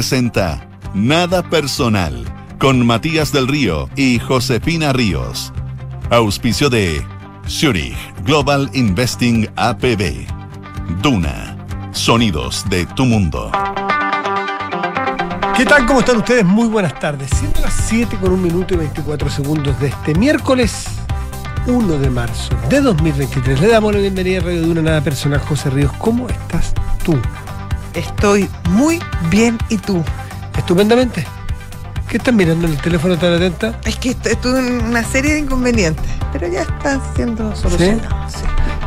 [0.00, 2.24] presenta Nada Personal
[2.60, 5.52] con Matías del Río y Josefina Ríos.
[6.10, 7.04] Auspicio de
[7.48, 10.24] Zurich Global Investing APB.
[11.02, 11.56] Duna.
[11.90, 13.50] Sonidos de tu mundo.
[15.56, 15.84] ¿Qué tal?
[15.84, 16.44] ¿Cómo están ustedes?
[16.44, 17.28] Muy buenas tardes.
[17.36, 20.86] Siendo las 7 con 1 minuto y 24 segundos de este miércoles
[21.66, 23.60] 1 de marzo de 2023.
[23.60, 25.40] Le damos la bienvenida a Radio Duna Nada Personal.
[25.40, 26.72] José Ríos, ¿cómo estás
[27.04, 27.18] tú?
[27.94, 29.00] Estoy muy
[29.30, 30.02] bien, ¿y tú?
[30.56, 31.24] Estupendamente.
[32.08, 33.78] ¿Qué estás mirando en el teléfono tan atenta?
[33.84, 38.32] Es que estu- estuve en una serie de inconvenientes, pero ya están siendo solucionados.
[38.32, 38.38] sí.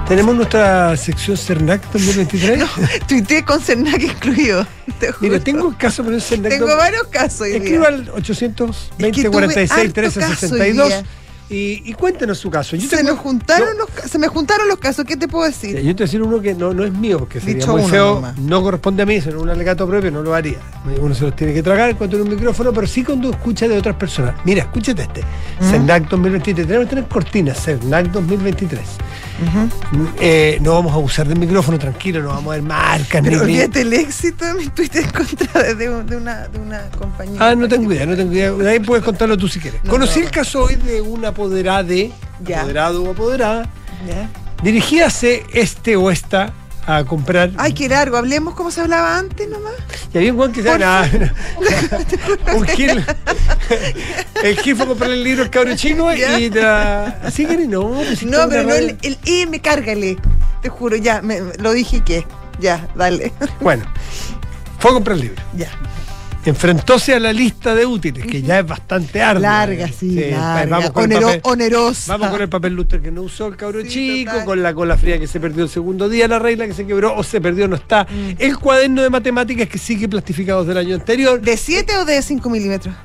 [0.07, 2.59] Tenemos nuestra sección CERNAC 2023.
[2.59, 2.67] No,
[3.07, 4.65] tuiteé con Cernac incluido.
[4.99, 5.13] te.
[5.21, 6.51] Mira, tengo un caso con el CERNAC.
[6.51, 10.87] Tengo varios casos Escriba al 820 Es que tuve 46 harto 13 caso hoy 62
[10.89, 11.03] día.
[11.51, 12.77] Y, y cuéntenos su caso.
[12.77, 15.75] Yo Se, nos juntaron los, se me juntaron los casos, ¿qué te puedo decir?
[15.75, 17.89] Yo te voy a decir uno que no, no es mío, porque sería Dicho muy
[17.89, 20.59] feo, no corresponde a mí, sino un alegato propio, no lo haría.
[21.01, 23.77] Uno se los tiene que tragar cuando en un micrófono, pero sí cuando escucha de
[23.77, 24.35] otras personas.
[24.45, 25.21] Mira, escúchate este.
[25.59, 25.69] ¿Mm?
[25.69, 28.81] CERNAC 2023, tenemos tres cortinas, CERNAC 2023.
[30.19, 33.43] Eh, no vamos a abusar del micrófono, tranquilo, no vamos a ver marcas Pero ni-
[33.43, 37.37] olvídate el éxito de mi Twitter en contra de, un- una, de una compañía.
[37.49, 38.51] Ah, no tengo idea, no tengo idea.
[38.51, 39.83] De ahí puedes contarlo tú si quieres.
[39.83, 40.25] No, Conocí no.
[40.25, 41.83] el caso hoy de una apoderada,
[42.43, 42.59] Ya.
[42.59, 43.63] apoderado o apoderada,
[44.07, 44.29] Ya.
[44.63, 46.53] dirigíase este o esta
[46.87, 47.51] a comprar.
[47.57, 49.73] Ay, qué largo, hablemos como se hablaba antes nomás.
[50.13, 50.69] Y había un guan que se
[52.55, 53.05] un gil.
[54.43, 56.39] el gil fue a comprar el libro El cabro chino Ya.
[56.39, 57.19] y la.
[57.23, 60.17] Así que no, pues si No, pero no radio- el, el M, cárgale.
[60.61, 62.25] Te juro, ya, me- lo dije que.
[62.59, 63.31] Ya, dale.
[63.59, 63.85] Bueno,
[64.79, 65.41] fue a comprar el libro.
[65.55, 65.69] ya.
[66.45, 69.41] Enfrentóse a la lista de útiles, que ya es bastante ardua.
[69.41, 70.77] Larga, sí, pues, larga.
[70.77, 72.13] Vamos con, el Onero- papel, onerosa.
[72.17, 74.45] vamos con el papel lustre que no usó el cabro Sí, chico, total.
[74.45, 77.15] con la cola fría que se perdió el segundo día, la regla que se quebró
[77.15, 78.05] o se perdió, no está.
[78.05, 78.35] Mm.
[78.39, 81.39] El cuaderno de matemáticas que sigue plastificado del año anterior.
[81.41, 82.95] ¿De 7 o de 5 milímetros?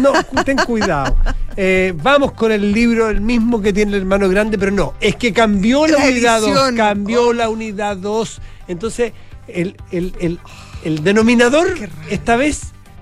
[0.00, 0.12] No,
[0.44, 1.16] ten cuidado.
[1.60, 5.16] Eh, vamos con el libro, el mismo que tiene el hermano grande, pero no, es
[5.16, 6.76] que cambió la, La unidad 2, edición.
[6.76, 7.32] cambió Oh.
[7.32, 8.40] la unidad 2.
[8.68, 9.12] Entonces,
[9.48, 10.38] el, el- el-
[10.84, 11.68] el denominador,
[12.10, 12.60] esta vez,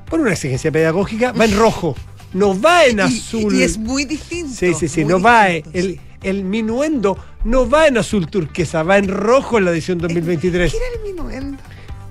[0.09, 1.97] por una exigencia pedagógica, va en rojo,
[2.33, 3.55] no va en Y- azul.
[3.55, 4.55] Y, es muy distinto.
[4.55, 6.01] Sí, sí, sí, no va, eh, distinto, el,
[6.39, 10.73] el minuendo no va en azul turquesa, va en rojo en la edición 2023.
[10.73, 11.63] ¿Qué era el minuendo?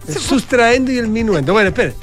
[0.07, 1.51] El sustraendo y el minuendo.
[1.53, 1.93] Bueno, espera.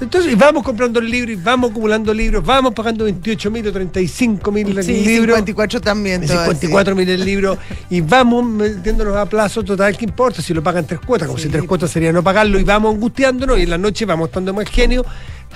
[0.00, 3.72] Entonces, y vamos comprando el libro y vamos acumulando libros, vamos pagando 28 mil o
[3.72, 5.34] 35 mil el Sí, libro.
[5.36, 6.22] 54 también.
[6.22, 6.54] te voy a decir.
[6.70, 7.58] 54 mil el libro
[7.90, 10.40] y vamos metiéndonos a plazo total, ¿qué importa?
[10.40, 11.44] Si lo pagan tres cuotas, como Sí.
[11.44, 14.54] si tres cuotas sería no pagarlo y vamos angustiándonos y en la noche vamos estando
[14.54, 15.04] más genio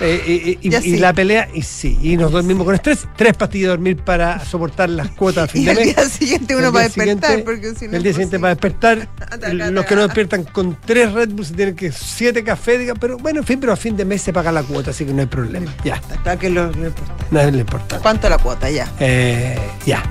[0.01, 3.33] eh, eh, y, Ya y la pelea y sí, y nos dormimos con estrés, tres
[3.35, 5.95] pastillas de dormir para soportar las cuotas a fin de mes.
[5.95, 7.95] día siguiente El uno va a despertar, siguiente- porque si no.
[7.97, 8.39] El día siguiente posible.
[8.39, 9.09] va a despertar.
[9.43, 12.93] El- los que no despiertan con tres Red Bull se tienen que siete cafés, diga,
[12.95, 15.13] pero bueno, en fin, pero a fin de mes se paga la cuota, así que
[15.13, 15.73] no hay problema.
[15.83, 17.25] Ya, Está que lo, lo importante.
[17.31, 18.01] no es lo importante.
[18.01, 18.69] ¿Cuánto la cuota?
[18.69, 18.91] Ya.
[18.99, 20.03] Eh, ya.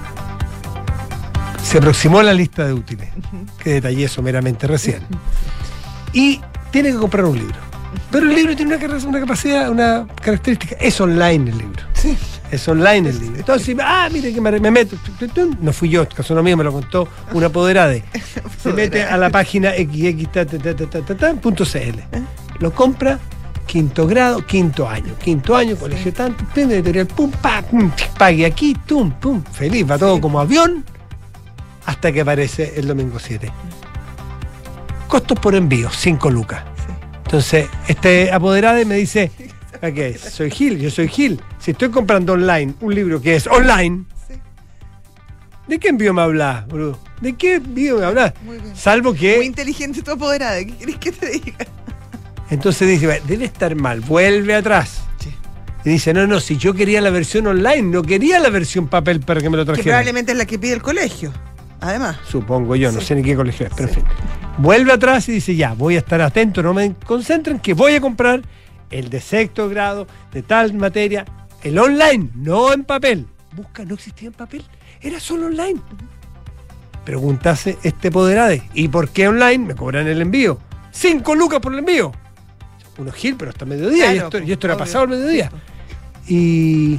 [1.63, 3.09] Se aproximó la lista de útiles,
[3.63, 5.01] que detallé someramente recién.
[6.13, 6.41] Y
[6.71, 7.57] tiene que comprar un libro.
[8.11, 10.77] Pero el libro tiene una, capacidad, una característica.
[10.81, 11.83] Es online el libro.
[11.95, 12.17] Sí.
[12.51, 13.39] Es online el libro.
[13.39, 14.97] Entonces, ah, mire que me, me meto.
[15.61, 17.95] No fui yo, caso no mío, me lo contó una apoderada.
[18.63, 20.39] Se mete a la página xx.cl.
[22.61, 23.19] Lo compra,
[23.67, 25.15] quinto grado, quinto año.
[25.23, 29.43] Quinto año, colegio tanto, prende editorial, pum, pa, pum, pague aquí, tum, pum.
[29.43, 30.85] Feliz, va todo como avión
[31.87, 33.51] hasta que aparece el domingo 7.
[35.09, 36.74] Costos por envío, 5 lucas.
[37.35, 39.29] Entonces, este apoderado me dice,
[39.83, 41.41] ok, soy Gil, yo soy Gil.
[41.59, 44.35] Si estoy comprando online un libro que es online, Sí.
[45.67, 46.97] ¿de qué envío me hablas, boludo?
[47.21, 48.35] ¿De qué envío me hablas?
[48.45, 48.59] Muy.
[48.77, 49.43] Salvo Muy que...
[49.45, 50.59] inteligente tu apoderada.
[50.65, 51.57] ¿Qué querés que te diga?
[52.51, 55.01] Entonces dice, "Bueno, debe estar mal, vuelve atrás.
[55.85, 59.19] Y dice, no, no, si yo quería la versión online, no quería la versión papel
[59.21, 59.85] para que me lo Que trajera.
[59.97, 61.33] probablemente es la que pide el colegio.
[61.85, 62.17] Además.
[62.27, 63.07] Supongo yo, no Sí.
[63.07, 64.01] sé ni qué colegio es, pero Sí.
[64.01, 64.15] en fin.
[64.59, 68.01] Vuelve atrás y dice, ya, voy a estar atento, no me concentren, que voy a
[68.01, 68.41] comprar
[68.91, 71.25] el de sexto grado, de tal materia,
[71.63, 73.27] el online, no en papel.
[73.57, 74.65] Busca, no existía en papel,
[75.01, 75.81] era solo online.
[77.05, 79.59] Preguntase este poderade, ¿y por qué online?
[79.67, 80.59] Me cobran el envío.
[80.91, 82.13] Cinco lucas por el envío.
[82.97, 85.51] Uno gil, pero hasta mediodía, y esto, pues, y esto era pasado el mediodía.
[86.29, 86.99] Y,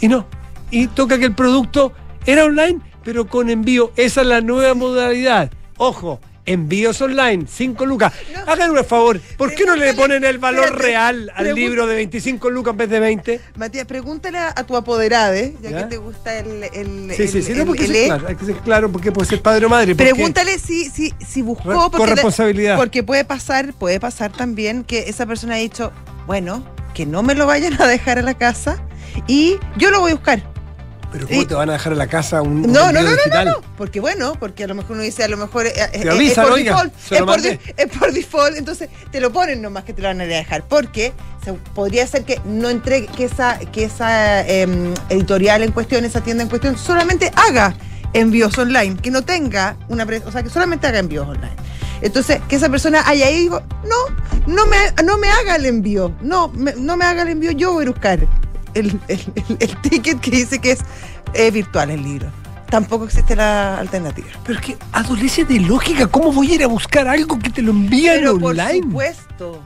[0.00, 0.26] y no.
[0.70, 1.92] Y toca que el producto
[2.26, 3.92] era online, pero con envío.
[3.96, 5.50] Esa es la nueva modalidad.
[5.78, 8.12] Ojo, Envíos online, 5 lucas.
[8.32, 8.52] No.
[8.52, 11.96] Hagan un favor, ¿por qué no le ponen el valor espérate, real al libro de
[11.96, 13.40] 25 lucas en vez de 20?
[13.56, 15.78] Matías, pregúntale a, tu apoderade, ya, ¿Ya?
[15.78, 18.06] que te gusta el, el, Sí, sí, el- sí, no, el- porque el ser E.
[18.06, 19.96] claro, hay que ser claro porque puede ser padre o madre.
[19.96, 22.76] porque- Pregúntale si, si, si buscó porque, corresponsabilidad.
[22.76, 25.90] porque puede pasar, puede pasar también que esa persona ha dicho,
[26.28, 26.64] bueno,
[26.94, 28.80] que no me lo vayan a dejar a la casa
[29.26, 30.55] y yo lo voy a buscar.
[31.12, 33.10] Pero ¿cómo y- te van a dejar en la casa un, un No, no, no,
[33.10, 35.72] no, no, no, porque bueno, porque a lo mejor uno dice, a lo mejor eh,
[35.76, 39.84] eh, eh, es por oiga, default, es por, es default, entonces te lo ponen nomás
[39.84, 41.12] que te lo van a dejar, porque
[41.44, 46.20] se- podría ser que no entregue, que esa, que esa em, editorial en cuestión, esa
[46.22, 47.74] tienda en cuestión, solamente haga
[48.12, 51.54] envíos online, que no tenga una, o sea, que solamente haga envíos online.
[52.02, 55.64] Entonces, que esa persona haya ahí y digo, no, no me, no me haga el
[55.66, 58.26] envío, no, me- no me haga el envío, yo voy a buscar
[58.78, 60.80] el, el- el- ticket que dice que es
[61.34, 62.28] eh, virtual el libro.
[62.70, 64.26] Tampoco existe la alternativa.
[64.44, 66.06] Pero es que adolece de lógica.
[66.08, 68.82] ¿Cómo voy a ir a buscar algo que te lo envían Pero por online?
[68.82, 69.62] supuesto.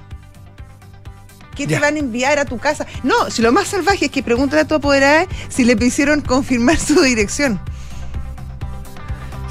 [1.54, 1.76] ¿Qué Ya.
[1.78, 2.86] te van a enviar a tu casa?
[3.02, 6.76] No, si lo más salvaje es que pregúntale a tu apoderada si le hicieron confirmar
[6.78, 7.58] su dirección.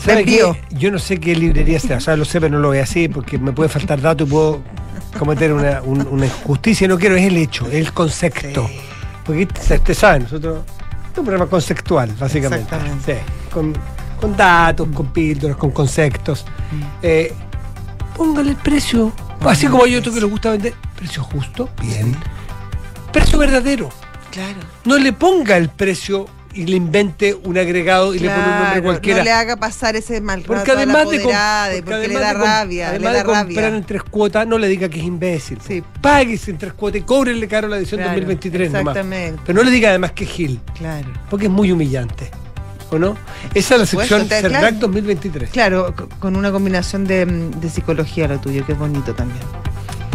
[0.03, 0.61] ¿Sabe qué?
[0.71, 2.81] Yo no sé qué librería sea, o sea, lo sé, pero no lo voy a
[2.81, 4.61] decir porque me puede faltar dato y puedo
[5.17, 6.87] cometer una, un- una injusticia.
[6.87, 8.67] No quiero, es el hecho, es el concepto.
[8.67, 8.79] Sí.
[9.29, 10.63] Porque ustedes saben, nosotros
[11.11, 12.63] es un programa conceptual, básicamente.
[12.63, 13.13] Exactamente.
[13.13, 13.75] Sí, con,
[14.19, 16.45] con datos, con píldoras, con conceptos.
[16.71, 16.83] Mm.
[17.03, 17.33] Eh,
[18.17, 22.15] póngale el precio, así como yo otro que le gusta vender, precio justo, bien.
[23.13, 23.89] Precio verdadero.
[24.31, 24.61] Claro.
[24.85, 28.65] No le ponga el precio y le invente un agregado y le pone un nombre
[28.69, 29.19] Claro, cualquiera.
[29.19, 32.15] No le haga pasar ese mal Porque rato a la además de, porque porque, le
[32.15, 33.77] además da de com- rabia, le además da de comprar rabia.
[33.77, 35.59] en tres cuotas, no le diga que es imbécil.
[35.65, 35.83] Sí.
[36.01, 38.95] Páguese en tres cuotas y cóbrele caro la edición Claro, 2023 nomás.
[38.97, 39.41] Exactamente.
[39.45, 41.07] Pero no le diga además que es Gil, Claro.
[41.29, 42.29] porque es muy humillante.
[42.91, 43.15] ¿O no?
[43.53, 44.75] Esa es la sección te- CERNAC claro.
[44.79, 45.49] 2023.
[45.51, 49.43] Claro, co- con una combinación de, mm, de psicología lo tuyo, que es bonito también.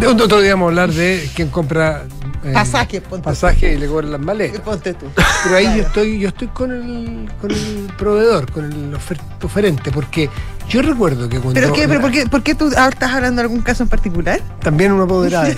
[0.01, 2.03] De otro día vamos a hablar de quién compra
[2.45, 4.61] eh, Pasaje, ponte pasaje y le cobra las maletas.
[4.61, 5.07] Ponte tú.
[5.45, 5.79] Pero ahí Claro.
[5.81, 10.29] yo estoy, yo estoy con el, con el proveedor, con el ofer- oferente, porque
[10.69, 11.89] yo recuerdo que cuando ¿Pero qué?
[11.89, 14.41] ¿Pero por qué, por qué tú estás hablando de algún caso en particular?
[14.61, 15.49] también una apoderada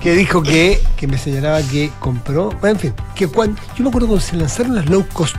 [0.00, 3.88] que dijo que, que me señalaba que compró, bueno, en fin, que cuando, yo me
[3.88, 5.34] acuerdo cuando se lanzaron las low cost,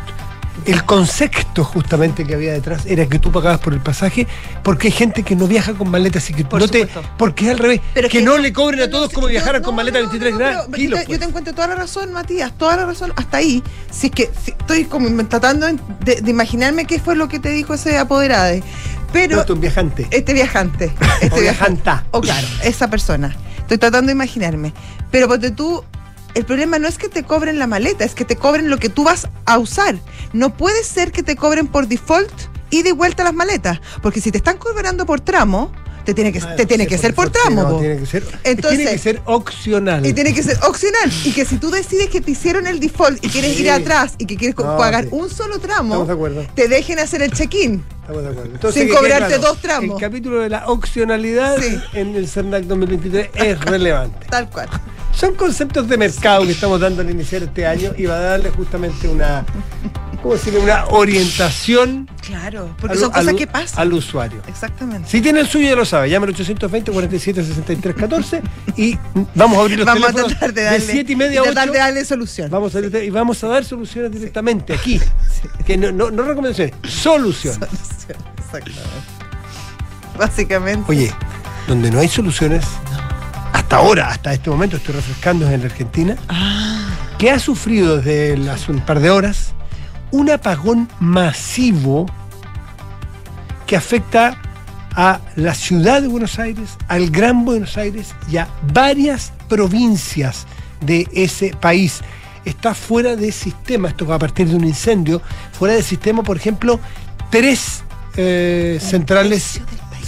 [0.65, 4.27] el concepto justamente que había detrás era que tú pagabas por el pasaje
[4.63, 6.87] porque hay gente que no viaja con maletas y que Por no te,
[7.17, 9.65] porque es al revés, Pero que, que no le cobren a todos como viajaran no,
[9.67, 10.99] con maleta no, 23 no, gra- pero kilos.
[11.01, 11.19] yo, pues.
[11.19, 13.63] te encuentro toda la razón, Matías, toda la razón hasta ahí.
[13.91, 15.67] Si es que si estoy como tratando
[16.01, 18.59] de, de imaginarme qué fue lo que te dijo ese apoderado.
[19.13, 20.07] Pero un viajante.
[20.11, 20.85] este viajante,
[21.21, 22.03] este O viajante, viajanta.
[22.11, 23.35] o claro, esa persona.
[23.59, 24.73] Estoy tratando de imaginarme.
[25.11, 25.83] Pero porque tú,
[26.37, 28.89] el problema no es que te cobren la maleta, es que te cobren lo que
[28.89, 29.95] tú vas a usar.
[30.33, 32.31] No puede ser que te cobren por default
[32.69, 33.79] y de vuelta las maletas.
[34.03, 35.71] Porque si te están cobrando por tramo,
[36.05, 37.63] te tiene que, Ah, te tiene que ser por tramo.
[37.63, 40.05] no, tiene que ser, Entonces- tiene que ser opcional.
[40.05, 41.11] Y tiene que ser opcional.
[41.25, 43.63] Y que si tú decides que te hicieron el default y quieres Sí.
[43.63, 45.09] ir atrás y que quieres No, pagar sí.
[45.11, 47.83] un solo tramo, de te dejen hacer el check-in.
[48.73, 49.95] Sin cobrarte dos tramos.
[49.95, 51.77] El capítulo de la opcionalidad Sí.
[51.93, 54.27] en el CERNAC 2023 es relevante.
[54.29, 54.69] Tal cual.
[55.17, 58.51] Son conceptos de mercado que estamos dando al iniciar este año y va a darle
[58.51, 59.43] justamente una,
[60.21, 60.59] ¿cómo decirle?
[60.59, 63.79] Una orientación Claro, porque al, son cosas al- que pasan.
[63.79, 64.43] al usuario.
[64.47, 65.09] Exactamente.
[65.09, 68.41] Si tiene el suyo ya lo sabe, llame al 820 47 63 14
[68.75, 68.95] y
[69.33, 71.73] vamos a abrir los Vamos a tratar de darle, 7 y media a tratar 8.
[71.73, 72.51] de darle solución.
[72.51, 75.01] Vamos a, y vamos a dar soluciones directamente aquí.
[75.65, 77.57] Que no, no, no recomendaciones, soluciones.
[77.59, 78.81] Solución, Exactamente.
[80.17, 80.85] Básicamente.
[80.91, 81.11] Oye,
[81.67, 82.63] donde no hay soluciones,
[83.53, 86.89] hasta ahora, hasta este momento, estoy refrescando en la Argentina, Ah.
[87.17, 89.53] que ha sufrido desde hace un par de horas
[90.11, 92.05] un apagón masivo
[93.65, 94.37] que afecta
[94.95, 100.47] a la ciudad de Buenos Aires, al Gran Buenos Aires y a varias provincias
[100.81, 102.01] de ese país.
[102.45, 106.37] Está fuera de sistema, esto va a partir de un incendio, fuera de sistema, por
[106.37, 106.79] ejemplo,
[107.29, 107.83] tres
[108.15, 109.59] eh, centrales.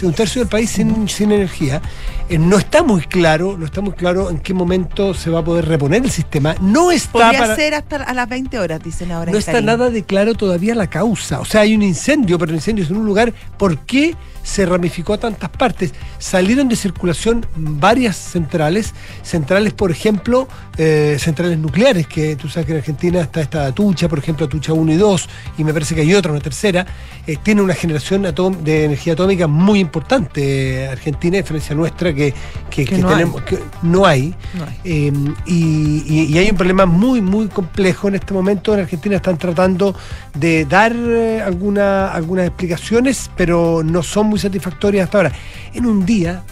[0.07, 1.81] Un tercio del país sin, sin energía.
[2.29, 5.43] Eh, no está muy claro, no está muy claro en qué momento se va a
[5.43, 6.55] poder reponer el sistema.
[6.61, 9.31] No está Podría para- ser hasta a las 20 horas, dicen ahora.
[9.31, 11.39] no está nada de claro todavía la causa.
[11.39, 13.33] O sea, hay un incendio, pero el incendio es en un lugar.
[13.57, 14.15] ¿Por qué
[14.49, 15.93] se ramificó a tantas partes.
[16.17, 22.71] Salieron de circulación varias centrales, centrales, por ejemplo, eh, centrales nucleares, que tú sabes que
[22.73, 25.29] en Argentina está esta Atucha, por ejemplo, Atucha 1 y 2,
[25.59, 26.85] y me parece que hay otra, una tercera,
[27.27, 28.23] eh, tiene una generación
[28.63, 32.33] de energía atómica muy importante, eh, Argentina, a diferencia nuestra, que,
[32.69, 33.13] que- Que que no hay.
[33.15, 34.33] tenemos, que no hay.
[34.55, 34.79] No hay.
[34.83, 35.11] Eh,
[35.45, 38.73] y, y- y hay un problema muy, muy complejo en este momento.
[38.73, 39.95] En Argentina están tratando
[40.39, 45.31] de dar eh, alguna- algunas explicaciones, pero no son muy satisfactorias hasta ahora.
[45.73, 46.43] En un día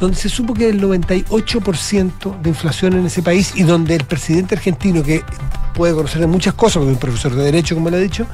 [0.00, 4.54] donde se supo que el 98% de inflación en ese país y donde el presidente
[4.54, 5.22] argentino, que
[5.74, 8.26] puede conocer de muchas cosas, porque es un profesor de Derecho, como le he dicho,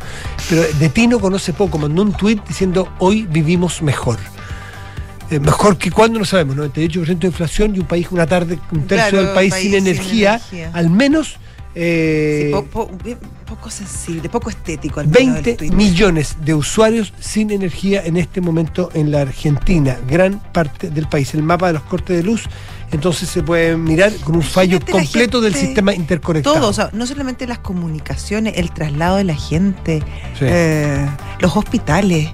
[0.48, 4.18] pero de Tino conoce poco, mandó un tuit diciendo hoy vivimos mejor.
[5.30, 8.86] Eh, mejor que cuando no sabemos, 98% de inflación y un país, una tarde, un
[8.86, 10.70] tercio Claro, del país, país sin, sin energía, energía.
[10.74, 11.36] al menos
[11.74, 12.90] eh, Sí, po-
[13.46, 15.00] poco sensible, poco estético.
[15.00, 15.72] Al menos el 20 tuit.
[15.74, 21.34] millones de usuarios sin energía en este momento en la Argentina, gran parte del país.
[21.34, 22.44] El mapa de los cortes de luz,
[22.90, 26.56] entonces se puede mirar con un fallo Imagínate completo del sistema interconectado.
[26.56, 30.00] Todo, o sea, no solamente las comunicaciones, el traslado de la gente,
[30.38, 30.44] Sí.
[30.48, 31.06] eh,
[31.40, 32.30] los hospitales.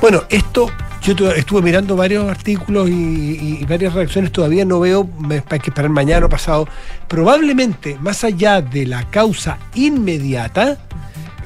[0.00, 0.70] Bueno, esto
[1.02, 5.08] yo tu- estuve mirando varios artículos y, varias reacciones, todavía no veo,
[5.48, 6.68] hay que esperar mañana o pasado.
[7.08, 10.78] Probablemente, más allá de la causa inmediata,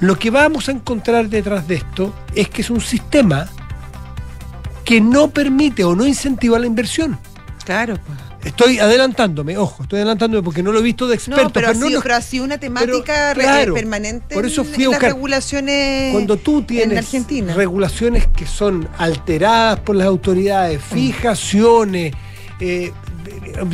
[0.01, 3.47] lo que vamos a encontrar detrás de esto es que es un sistema
[4.85, 7.19] que no permite o no incentiva la inversión.
[7.65, 8.19] Claro, pues.
[8.45, 11.45] Estoy adelantándome, ojo, estoy adelantándome porque no lo he visto de expertos.
[11.45, 14.61] No, pero, ha no sido, nos- pero ha sido una temática claro, permanente por eso
[14.63, 17.13] en- fui a las regulaciones Cuando tú en tienes
[17.57, 20.95] regulaciones que son alteradas por las autoridades, Mm.
[20.95, 22.13] fijaciones,
[22.61, 22.93] eh,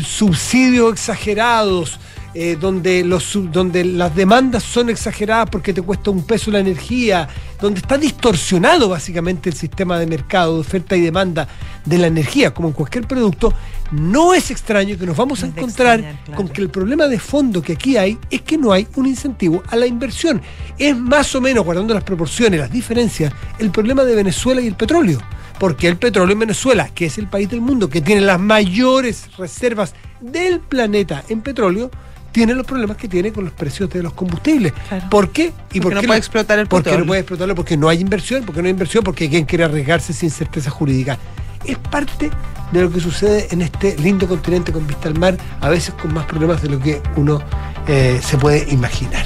[0.06, 1.98] subsidios exagerados,
[2.32, 7.28] eh, donde, los, donde las demandas son exageradas porque te cuesta un peso la energía,
[7.60, 11.48] donde está distorsionado básicamente el sistema de mercado, de oferta y demanda
[11.84, 13.52] de la energía, como en cualquier producto,
[13.92, 16.36] no es extraño que nos vamos a No encontrar extrañar, claro.
[16.36, 19.62] con que el problema de fondo que aquí hay es que no hay un incentivo
[19.68, 20.40] a la inversión.
[20.78, 24.74] Es más o menos, guardando las proporciones, las diferencias, el problema de Venezuela y el
[24.74, 25.20] petróleo.
[25.58, 29.28] Porque el petróleo en Venezuela, que es el país del mundo que tiene las mayores
[29.36, 31.90] reservas del planeta en petróleo,
[32.32, 34.72] tiene los problemas que tiene con los precios de los combustibles.
[34.88, 35.10] Claro.
[35.10, 35.52] ¿Por qué?
[35.72, 37.06] ¿Y Porque por no puede explotar el Porque no petróleo.
[37.08, 40.12] puede explotarlo, porque no hay inversión, porque no hay inversión, porque hay quien quiere arriesgarse
[40.12, 41.18] sin certeza jurídica.
[41.64, 42.30] Es parte
[42.72, 46.14] de lo que sucede en este lindo continente con vista al mar, a veces con
[46.14, 47.40] más problemas de lo que uno
[47.88, 49.24] eh, se puede imaginar.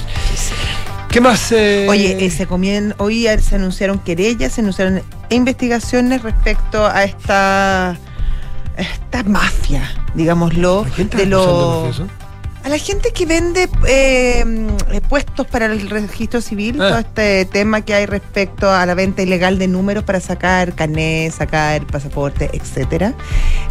[1.09, 1.51] ¿Qué más?
[1.53, 7.95] eh, Oye, eh, se comien- hoy se anunciaron querellas, se anunciaron investigaciones respecto a esta,
[8.75, 12.01] esta mafia, digámoslo, ¿a quién está de los?
[12.65, 16.89] A la gente que vende eh, mm, puestos para el registro civil, Ah.
[16.89, 21.31] todo este tema que hay respecto a la venta ilegal de números para sacar carnet,
[21.31, 23.13] sacar pasaporte, etcétera,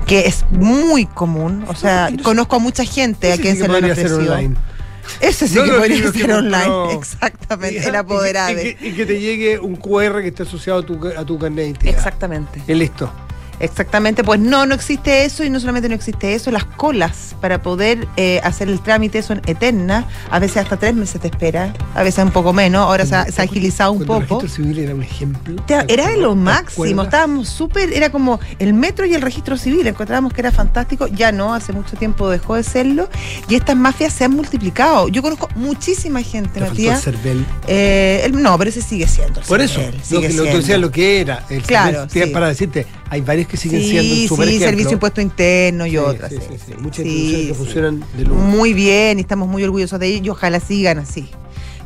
[0.06, 1.64] que es muy común.
[1.66, 2.22] O sea, no sé.
[2.22, 4.54] conozco a mucha gente a quien sí se lo online.
[5.20, 6.64] Ese sí No que podría ser online.
[6.64, 6.90] compró.
[6.92, 8.52] Exactamente, Y- el apoderado.
[8.52, 11.36] Y, que- y que te llegue un QR que esté asociado a tu, a tu
[11.36, 11.94] carnet de identidad.
[11.94, 12.62] Exactamente.
[12.68, 13.10] Y listo.
[13.60, 17.62] Exactamente, pues no, no existe eso y no solamente no existe eso, las colas para
[17.62, 22.02] poder eh, hacer el trámite son eternas, a veces hasta tres meses te espera, a
[22.02, 24.40] veces un poco menos, ahora se ha, se ha agilizado un Cuando el poco.
[24.42, 25.62] registro civil era un ejemplo.
[25.66, 29.56] Te- Era de lo ¿Te máximo, estábamos súper, era como el metro y el registro
[29.56, 33.08] civil, encontrábamos que era fantástico, ya no, hace mucho tiempo dejó de serlo
[33.48, 35.08] y estas mafias se han multiplicado.
[35.08, 37.06] Yo conozco muchísima gente, Te Matías.
[37.06, 37.44] el.
[37.66, 39.40] Eh, el- no, pero ese sigue siendo.
[39.40, 40.58] el Por eso, CERVEL, lo sigue que lo, siendo.
[40.60, 41.44] decías lo que era.
[41.48, 42.32] El Claro, CERVEL, sí.
[42.34, 45.96] Para decirte, hay varios que siguen sí, siendo super sí, servicio impuesto interno y Sí,
[45.98, 46.30] otras.
[46.32, 46.72] sí, sí, sí.
[46.78, 48.40] Muchas instituciones que funcionan de lujo.
[48.40, 51.28] Muy bien, y estamos muy orgullosos de ellos y ojalá sigan así.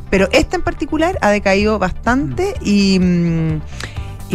[0.09, 3.61] Pero esta en particular ha decaído bastante y, mm, y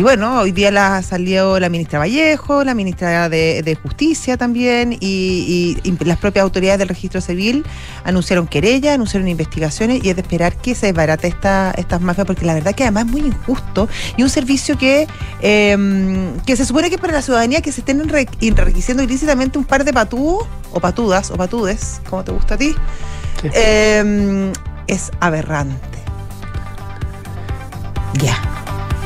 [0.03, 5.77] bueno, hoy día la salió la ministra Vallejo, la ministra de, de Justicia también y,
[5.85, 7.65] y- y las propias autoridades del registro civil
[8.03, 12.45] anunciaron querella, anunciaron investigaciones y es de esperar que se desbarate esta, estas mafias porque
[12.45, 15.07] la verdad que además es muy injusto y un servicio que,
[15.43, 19.65] eh, que se supone que es para la ciudadanía que se estén enriqueciendo ilícitamente un
[19.65, 22.75] par de patúos o patudas o patudes, como te gusta a ti,
[23.43, 23.49] Sí.
[23.55, 24.53] eh,
[24.89, 25.79] es aberrante.
[28.15, 28.37] Ya,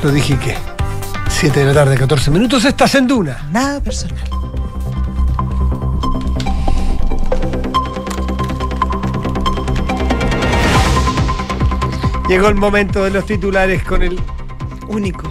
[0.02, 0.54] Lo dije que
[1.38, 3.48] 7 de la tarde, 14 minutos, estás en Duna.
[3.52, 4.24] nada personal.
[12.28, 14.20] Llegó el momento de los titulares con el
[14.88, 15.28] Único.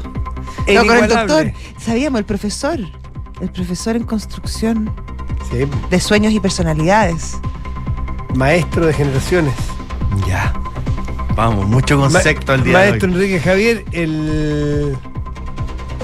[0.66, 1.52] el No, con el doctor.
[1.80, 2.80] Sabíamos, el profesor.
[3.40, 4.90] El profesor en construcción
[5.52, 7.38] Sí, de sueños y personalidades.
[8.36, 9.54] maestro de generaciones.
[10.28, 10.54] Ya.
[11.36, 13.24] Vamos, mucho concepto Ma- al día Maestro de hoy.
[13.26, 14.98] Enrique Javier, el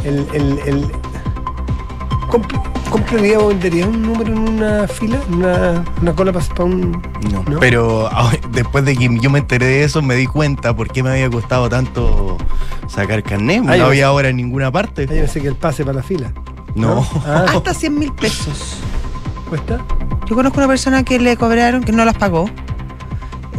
[0.03, 0.91] el, el, el-
[2.29, 5.17] comp- ¿Compraría o vendería un número en una fila?
[5.31, 7.01] ¿Una, una cola para un.?
[7.31, 7.60] No, ¿No?
[7.60, 11.01] Pero ah, después de que yo me enteré de eso, me di cuenta por qué
[11.01, 12.38] me había costado tanto
[12.88, 13.63] sacar carnet.
[13.63, 15.07] No había ahora en ninguna parte.
[15.10, 16.31] Ah, yo sé que el pase para la fila.
[16.75, 17.03] No.
[17.25, 18.77] Ah, Hasta 100 mil pesos.
[19.50, 19.79] ¿Cuesta?
[20.27, 22.45] Yo conozco una persona que le cobraron, que no las pagó.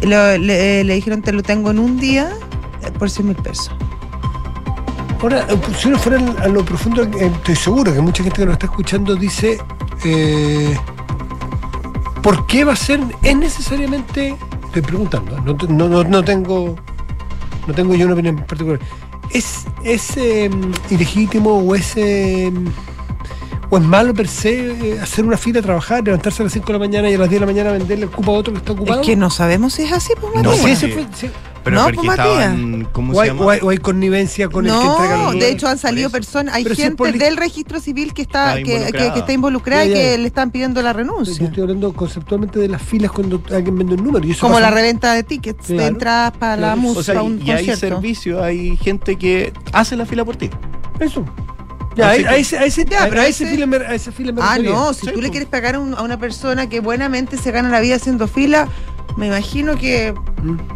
[0.03, 2.31] Lo- le, le dijeron, te lo tengo en un día
[2.83, 3.73] eh, por 100 mil pesos.
[5.25, 8.45] Ahora, eh, si uno fuera a lo profundo, eh, estoy seguro que mucha gente que
[8.45, 9.59] nos está escuchando dice,
[10.05, 10.77] eh,
[12.23, 16.77] ¿por qué va a ser, es necesariamente, estoy preguntando, no, te- no, no, no tengo,
[17.67, 18.79] no tengo yo una opinión particular,
[19.31, 20.51] ¿es, es eh,
[20.91, 22.53] ilegítimo o es, eh,
[23.71, 26.79] o es malo per se hacer una fila, trabajar, levantarse a las 5 de la
[26.81, 28.73] mañana y a las 10 de la mañana venderle el cupo a otro que está
[28.73, 29.01] ocupado?
[29.01, 30.53] Es que no sabemos si es así, pues, No.
[30.53, 31.31] Sí, sí.
[31.65, 32.29] Pero No, porque pues, Matías.
[32.29, 32.89] estaban.
[32.93, 33.41] ¿Cómo O se hay, llama?
[33.47, 36.11] o hay- o hay connivencia con el que entrega los No, de hecho han salido
[36.11, 39.13] personas, hay Pero gente del registro civil que está, Está que, que- involucrada.
[39.15, 41.47] que está involucrada y Ya, que le están pidiendo la Yo renuncia.
[41.47, 44.27] estoy hablando conceptualmente de las filas cuando alguien vende un número.
[44.27, 47.23] Y eso Como pasa- la reventa de tickets, de entradas para la música, O sea,
[47.23, 50.51] un y hay servicio, hay gente que hace la fila por ti.
[51.01, 51.25] Eso.
[51.97, 54.33] Ya, a, ese, a ese, Ya, a- pero a ese- fila me- a ese fila
[54.33, 54.71] me Ah, refería.
[54.73, 57.69] no, si Sí, tú le quieres pagar un- a una persona que buenamente se gana
[57.71, 58.69] la vida haciendo fila,
[59.17, 60.15] me imagino que.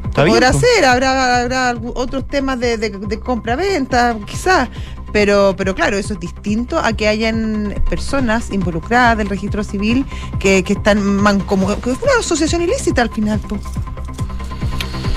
[0.07, 0.61] Está podrá po.
[0.61, 4.69] ser, habrá, otros temas de, de- de compra-venta, quizás.
[5.13, 10.05] Pero, pero claro, eso es distinto a que hayan personas involucradas del registro civil
[10.39, 11.83] que, que están mancomunadas.
[11.83, 13.41] que es una asociación ilícita al final.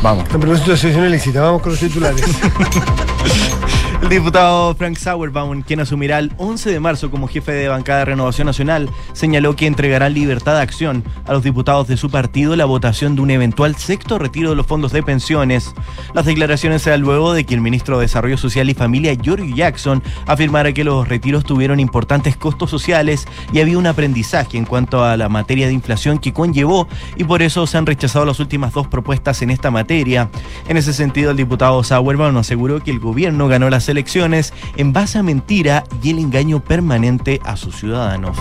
[0.01, 0.23] Vamos.
[0.23, 2.23] A propósito de sesión ilícita, vamos con los titulares.
[4.01, 8.05] El diputado Frank Sauerbaum, quien asumirá el 11 de marzo como jefe de bancada de
[8.05, 12.65] Renovación Nacional, señaló que entregará libertad de acción a los diputados de su partido la
[12.65, 15.75] votación de un eventual sexto retiro de los fondos de pensiones.
[16.15, 19.53] Las declaraciones se dan luego de que el ministro de Desarrollo Social y Familia, George
[19.53, 25.05] Jackson, afirmara que los retiros tuvieron importantes costos sociales y había un aprendizaje en cuanto
[25.05, 28.73] a la materia de inflación que conllevó y por eso se han rechazado las últimas
[28.73, 30.29] dos propuestas en esta materia.
[30.67, 35.19] En ese sentido, el diputado Sauerbaum aseguró que el gobierno ganó las elecciones en base
[35.19, 38.37] a mentira y el engaño permanente a sus ciudadanos.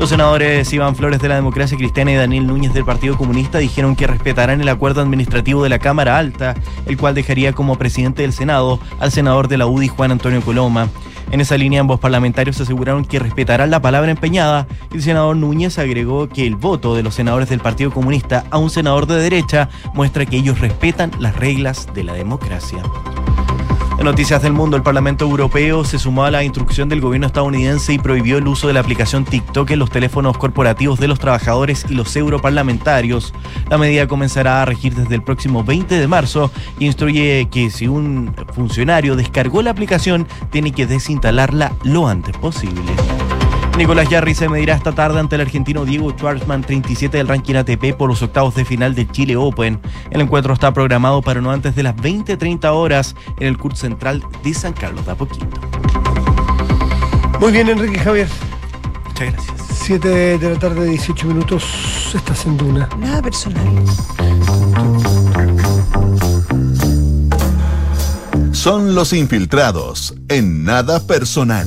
[0.00, 3.94] Los senadores Iván Flores de la Democracia Cristiana y Daniel Núñez del Partido Comunista dijeron
[3.94, 6.54] que respetarán el acuerdo administrativo de la Cámara Alta,
[6.86, 10.88] el cual dejaría como presidente del Senado al senador de la UDI Juan Antonio Coloma.
[11.30, 15.78] En esa línea ambos parlamentarios aseguraron que respetarán la palabra empeñada y el senador Núñez
[15.78, 19.68] agregó que el voto de los senadores del Partido Comunista a un senador de derecha
[19.92, 22.82] muestra que ellos respetan las reglas de la democracia.
[24.00, 27.92] En Noticias del Mundo, el Parlamento Europeo se sumó a la instrucción del gobierno estadounidense
[27.92, 31.84] y prohibió el uso de la aplicación TikTok en los teléfonos corporativos de los trabajadores
[31.86, 33.34] y los europarlamentarios.
[33.68, 37.88] La medida comenzará a regir desde el próximo 20 de marzo y instruye que si
[37.88, 42.80] un funcionario descargó la aplicación, tiene que desinstalarla lo antes posible.
[43.80, 47.96] Nicolás Jarry se medirá esta tarde ante el argentino Diego Schwartzman, 37 del ranking ATP
[47.96, 49.80] por los octavos de final del Chile Open.
[50.10, 54.22] El encuentro está programado para no antes de las 20.30 horas en el CURT Central
[54.44, 55.58] de San Carlos de Apoquindo.
[57.40, 58.28] Muy bien, Enrique Javier.
[59.06, 59.56] Muchas gracias.
[59.82, 61.64] 7 de la tarde, 18 minutos.
[62.14, 62.86] Estás en Duna.
[62.98, 63.66] Nada personal.
[68.52, 71.66] Son los infiltrados en nada personal.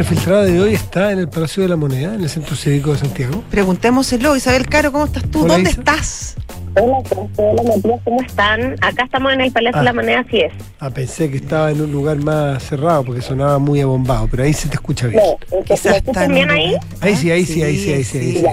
[0.00, 2.92] Nuestra infiltrada de hoy está en el Palacio de la Moneda, en el Centro Cívico
[2.92, 3.44] de Santiago.
[3.50, 5.42] Preguntémoselo, Isabel Caro, ¿cómo estás tú?
[5.42, 5.78] Hola, ¿Dónde Isa.
[5.80, 6.36] estás?
[6.74, 8.76] Hola, ¿cómo están?
[8.80, 9.80] Acá estamos en el Palacio Ah.
[9.80, 10.52] de la Moneda, así es.
[10.78, 14.54] Ah, pensé que estaba en un lugar más cerrado porque sonaba muy abombado, pero ahí
[14.54, 15.22] se te escucha bien.
[15.22, 16.76] No, ¿me Quizás está escuchan en bien un ahí?
[17.02, 18.46] Ahí sí, ahí Ah, sí, ahí sí, ahí sí, ahí sí.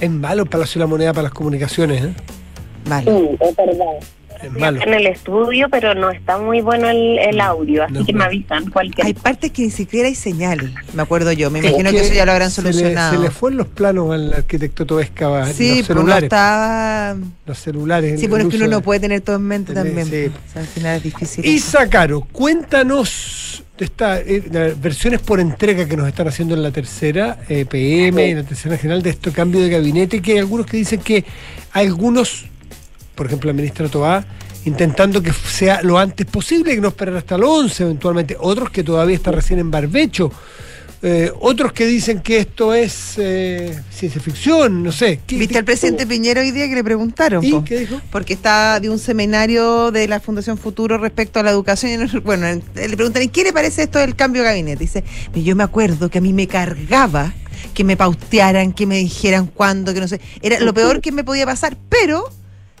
[0.00, 2.14] Es malo el Palacio de la Moneda para las comunicaciones, ¿eh?
[2.86, 3.10] Vale.
[3.12, 3.84] Sí, es verdad.
[4.42, 4.80] Es malo.
[4.82, 8.18] en el estudio, pero no está muy bueno el, el audio, así No, que no.
[8.20, 11.50] me avisan cualquier Hay partes que ni siquiera hay señal, me acuerdo yo.
[11.50, 13.16] Me imagino que, eso ya lo habrán se le- solucionado.
[13.16, 16.24] Se le, fue en los planos al arquitecto Toesca sí, los pero no celulares.
[16.24, 17.16] estaba.
[17.46, 18.18] Los celulares.
[18.20, 20.06] Sí, el bueno, es que uno no de- puede tener todo en mente también.
[20.06, 20.26] sí.
[20.26, 21.44] O sea, al final es difícil.
[21.46, 26.62] Isa Caro, cuéntanos de esta, eh, las versiones por entrega que nos están haciendo en
[26.62, 30.38] la tercera eh, PM, en la tercera general de este cambio de gabinete, que hay
[30.38, 31.24] algunos que dicen que
[31.72, 32.46] algunos,
[33.14, 34.24] por ejemplo la ministra Toá,
[34.64, 38.82] intentando que sea lo antes posible, que no esperar hasta el 11 eventualmente, otros que
[38.84, 40.30] todavía está recién en barbecho,
[41.04, 45.18] eh, otros que dicen que esto es eh, ciencia ficción, no sé.
[45.26, 47.44] ¿Qué- ¿Viste qué- al presidente Piñera hoy día que le preguntaron?
[47.44, 47.64] ¿Y po?
[47.64, 48.00] qué dijo?
[48.12, 51.90] Porque está de un seminario de la Fundación Futuro respecto a la educación.
[51.92, 52.46] y no- Bueno,
[52.76, 54.78] le preguntan, ¿y qué le parece esto del cambio de gabinete?
[54.84, 55.02] Dice,
[55.34, 57.34] yo me acuerdo que a mí me cargaba
[57.74, 60.20] que me pautearan, que me dijeran cuándo, que no sé.
[60.40, 62.30] Era lo peor que me podía pasar, pero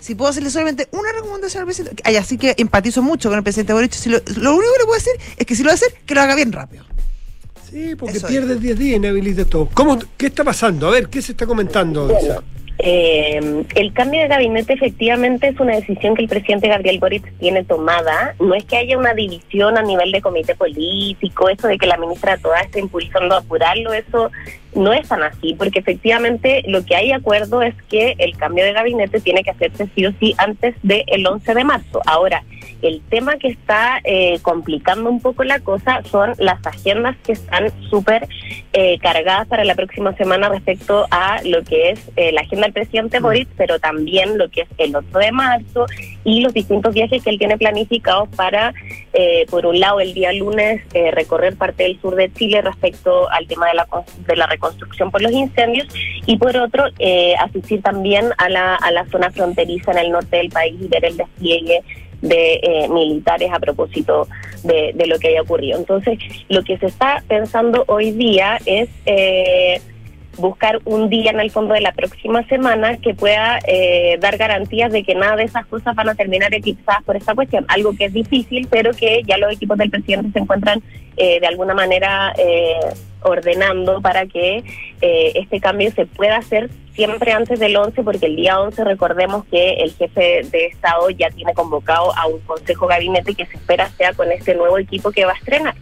[0.02, 3.44] si puedo hacerle solamente una recomendación al presidente, ay, así que empatizo mucho con el
[3.44, 5.72] presidente Boric, si lo, lo único que le puedo decir es que si lo va
[5.72, 6.84] a hacer, que lo haga bien rápido.
[7.70, 9.68] Sí, porque Eso pierdes 10 días y inhabilitas todo.
[9.72, 10.88] ¿Cómo, ¿Qué está pasando?
[10.88, 12.08] A ver, ¿qué se está comentando?
[12.08, 12.42] Bueno,
[12.80, 17.62] eh, el cambio de gabinete efectivamente es una decisión que el presidente Gabriel Boric tiene
[17.62, 18.34] tomada.
[18.40, 21.96] No es que haya una división a nivel de comité político, eso de que la
[21.96, 24.32] ministra toda está impulsando a apurarlo, eso
[24.74, 28.64] no es tan así, porque efectivamente lo que hay de acuerdo es que el cambio
[28.64, 32.00] de gabinete tiene que hacerse sí o sí antes del 11 de marzo.
[32.06, 32.42] Ahora,
[32.82, 37.70] el tema que está eh, complicando un poco la cosa son las agendas que están
[37.88, 38.28] súper
[38.72, 42.72] eh, cargadas para la próxima semana respecto a lo que es eh, la agenda del
[42.72, 45.86] presidente Boric, pero también lo que es el 8 de marzo
[46.24, 48.72] y los distintos viajes que él tiene planificados para,
[49.12, 53.30] eh, por un lado, el día lunes eh, recorrer parte del sur de Chile respecto
[53.30, 53.86] al tema de la,
[54.26, 55.88] de la reconstrucción por los incendios
[56.26, 60.36] y por otro, eh, asistir también a la, a la zona fronteriza en el norte
[60.36, 61.82] del país y ver el despliegue
[62.20, 64.28] de eh, militares a propósito
[64.62, 65.78] de, de lo que haya ocurrido.
[65.78, 69.80] Entonces, lo que se está pensando hoy día es eh,
[70.38, 74.92] buscar un día en el fondo de la próxima semana que pueda eh, dar garantías
[74.92, 77.64] de que nada de esas cosas van a terminar eclipsadas por esta cuestión.
[77.68, 80.82] Algo que es difícil, pero que ya los equipos del presidente se encuentran
[81.16, 82.80] eh, de alguna manera eh,
[83.20, 84.64] ordenando para que
[85.02, 89.44] eh, este cambio se pueda hacer siempre antes del 11, porque el día 11 recordemos
[89.46, 93.90] que el jefe de Estado ya tiene convocado a un consejo gabinete que se espera
[93.90, 95.74] sea con este nuevo equipo que va a estrenar.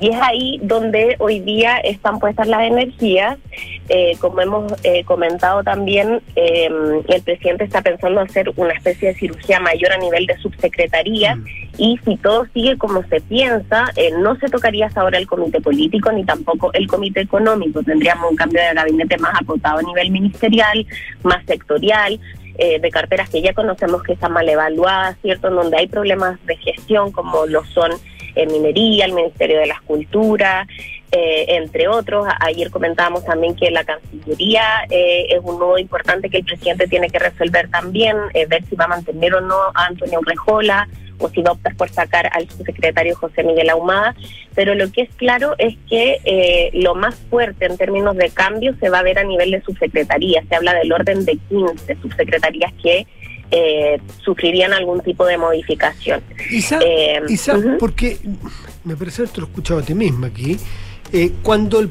[0.00, 3.38] Y es ahí donde hoy día están puestas las energías.
[3.88, 6.68] Eh, como hemos eh, comentado también, eh,
[7.06, 11.38] el presidente está pensando hacer una especie de cirugía mayor a nivel de subsecretaría
[11.78, 15.60] y si todo sigue como se piensa, eh, no se tocaría hasta ahora el comité
[15.60, 17.82] político ni tampoco el comité económico.
[17.82, 20.86] Tendríamos un cambio de gabinete más acotado a nivel ministerial,
[21.22, 22.18] más sectorial.
[22.56, 25.48] eh, de carteras que ya conocemos que están mal evaluadas, ¿cierto?
[25.48, 27.90] En donde hay problemas de gestión como lo son
[28.34, 30.66] en minería, el Ministerio de las Culturas,
[31.12, 32.26] eh, entre otros.
[32.40, 37.08] Ayer comentábamos también que la Cancillería eh, es un nodo importante que el presidente tiene
[37.08, 41.28] que resolver también, eh, ver si va a mantener o no a Antonio Rejola o
[41.28, 44.14] si va a optar por sacar al subsecretario José Miguel Ahumada.
[44.54, 48.74] Pero lo que es claro es que eh, lo más fuerte en términos de cambio
[48.80, 50.42] se va a ver a nivel de subsecretaría.
[50.48, 53.06] Se habla del orden de 15 subsecretarías que
[53.50, 56.22] eh, sufrirían algún tipo de modificación.
[56.50, 57.20] Isa, Eh,
[57.54, 57.78] ujú.
[57.78, 58.18] porque
[58.84, 60.56] me parece que te lo he escuchado a ti misma aquí.
[61.12, 61.90] eh, cuando el,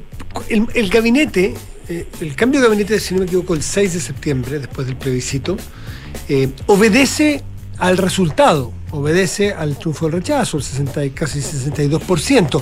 [0.50, 1.54] el- el gabinete,
[1.88, 4.98] eh, el cambio de gabinete, si no me equivoco, el 6 de septiembre, después del
[4.98, 5.56] plebiscito,
[6.28, 7.42] eh, obedece
[7.78, 12.62] al resultado, obedece al triunfo del rechazo, el 60, y casi 62%,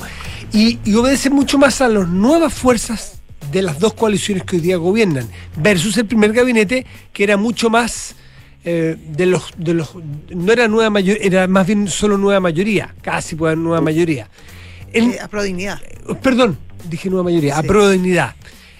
[0.54, 4.62] y, y obedece mucho más a las nuevas fuerzas de las dos coaliciones que hoy
[4.62, 5.28] día gobiernan,
[5.58, 8.16] versus el primer gabinete, que era mucho más
[8.64, 9.96] eh, de los de los
[10.30, 14.30] no era nueva mayoría era más bien solo nueva mayoría casi pues nueva mayoría
[14.94, 15.80] El- Eh, a pro dignidad.
[16.22, 16.58] perdón
[16.90, 17.68] dije nueva mayoría a Sí.
[17.68, 18.36] pro de dignidad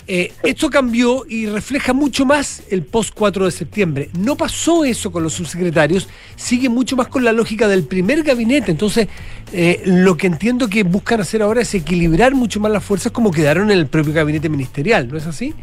[0.08, 4.10] Eh, esto cambió y refleja mucho más el post 4 de septiembre.
[4.20, 8.72] No pasó eso con los subsecretarios, sigue mucho más con la lógica del primer gabinete.
[8.72, 9.08] Entonces,
[9.54, 13.32] eh, lo que entiendo que buscan hacer ahora es equilibrar mucho más las fuerzas como
[13.32, 15.54] quedaron en el propio gabinete ministerial, ¿no es así?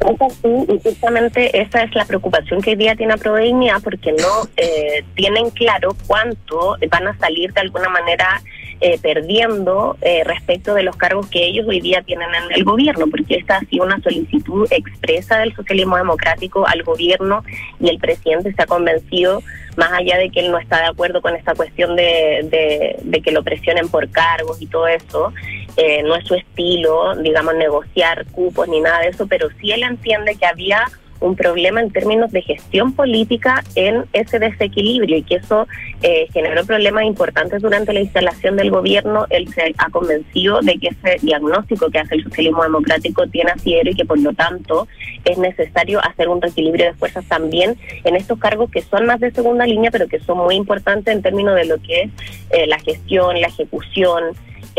[0.00, 4.48] Es así, y justamente esa es la preocupación que hoy día tiene Prodignidad, porque no
[4.56, 8.40] eh, tienen claro cuánto van a salir de alguna manera
[8.80, 13.06] eh, perdiendo eh, respecto de los cargos que ellos hoy día tienen en el gobierno,
[13.10, 17.42] porque esta ha sido una solicitud expresa del socialismo democrático al gobierno
[17.80, 19.42] y el presidente se ha convencido,
[19.76, 23.20] más allá de que él no está de acuerdo con esta cuestión de, de, de
[23.20, 25.32] que lo presionen por cargos y todo eso,
[25.78, 29.84] eh, no es su estilo, digamos, negociar cupos ni nada de eso, pero sí él
[29.84, 30.84] entiende que había
[31.20, 35.66] un problema en términos de gestión política en ese desequilibrio y que eso
[36.02, 39.26] eh, generó problemas importantes durante la instalación del gobierno.
[39.30, 43.90] Él se ha convencido de que ese diagnóstico que hace el socialismo democrático tiene asidero
[43.90, 44.88] y que por lo tanto
[45.24, 49.30] es necesario hacer un reequilibrio de fuerzas también en estos cargos que son más de
[49.30, 52.10] segunda línea, pero que son muy importantes en términos de lo que es
[52.50, 54.24] eh, la gestión, la ejecución,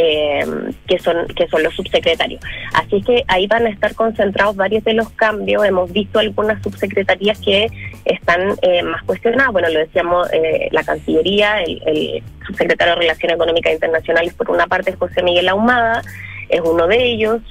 [0.01, 0.45] eh,
[0.87, 2.41] que son que son los subsecretarios.
[2.73, 5.65] Así que ahí van a estar concentrados varios de los cambios.
[5.65, 7.67] Hemos visto algunas subsecretarías que
[8.05, 9.51] están eh, más cuestionadas.
[9.51, 14.67] Bueno, lo decíamos, eh, la Cancillería, el, el subsecretario de Relaciones Económicas Internacionales, por una
[14.67, 16.01] parte, José Miguel Ahumada,
[16.47, 17.41] es uno de ellos.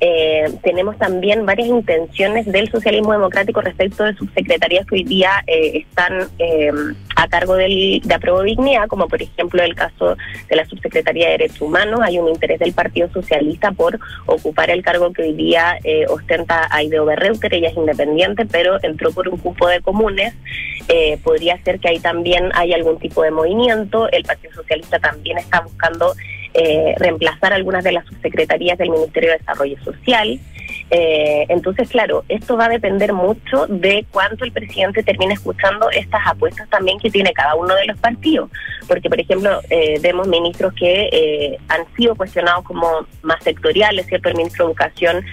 [0.00, 5.84] Eh, tenemos también varias intenciones del socialismo democrático respecto de subsecretarías que hoy día eh,
[5.86, 6.70] están eh,
[7.16, 10.16] a cargo del, de Apruebo Dignidad, como por ejemplo el caso
[10.48, 12.00] de la Subsecretaría de Derechos Humanos.
[12.02, 16.68] Hay un interés del Partido Socialista por ocupar el cargo que hoy día eh, ostenta
[16.70, 20.34] Aide Berreuter, ella es independiente, pero entró por un cupo de comunes.
[20.88, 24.08] Eh, podría ser que ahí también hay algún tipo de movimiento.
[24.10, 26.12] El Partido Socialista también está buscando
[26.56, 30.40] eh, reemplazar algunas de las subsecretarías del Ministerio de Desarrollo Social.
[30.90, 36.26] Eh, entonces, claro, esto va a depender mucho de cuánto el presidente termine escuchando estas
[36.26, 38.50] apuestas también que tiene cada uno de los partidos.
[38.86, 44.28] Porque, por ejemplo, eh, vemos ministros que eh, han sido cuestionados como más sectoriales, ¿cierto?
[44.28, 45.24] El ministro de Educación,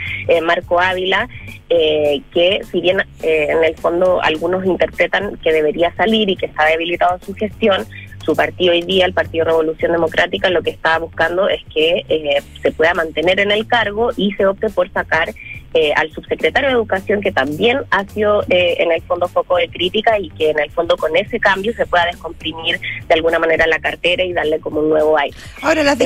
[0.43, 1.27] Marco Ávila,
[1.69, 7.19] que si bien en el fondo algunos interpretan que debería salir y que está debilitado
[7.19, 7.85] su gestión,
[8.23, 12.41] su partido hoy día, el Partido Revolución Democrática, lo que está buscando es que eh,
[12.61, 15.33] se pueda mantener en el cargo y se opte por sacar
[15.75, 19.67] eh, al subsecretario de Educación, que también ha sido eh, en el fondo foco de
[19.69, 23.65] crítica y que en el fondo con ese cambio se pueda descomprimir de alguna manera
[23.65, 25.35] la cartera y darle como un nuevo aire.
[25.61, 25.97] Ahora, las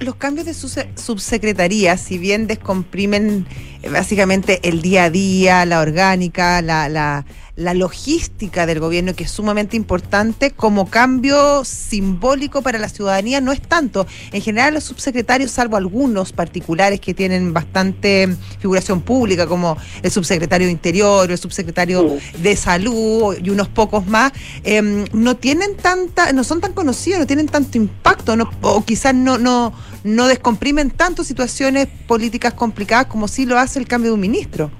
[0.00, 3.46] los cambios de subsecretaría, si bien descomprimen
[3.90, 7.24] básicamente el día a día, la orgánica, la, la
[7.56, 13.50] la logística del gobierno, que es sumamente importante, como cambio simbólico para la ciudadanía, no
[13.50, 14.06] es tanto.
[14.30, 18.28] En general, los subsecretarios, salvo algunos particulares que tienen bastante
[18.60, 24.32] figuración pública, como el subsecretario de Interior, el subsecretario de Salud y unos pocos más,
[24.62, 29.38] em, no tienen tanta, no son tan conocidos, no tienen tanto impacto, o quizás no,
[29.38, 29.72] no,
[30.04, 34.70] no descomprimen tanto situaciones políticas complicadas como sí lo hace el cambio de un ministro.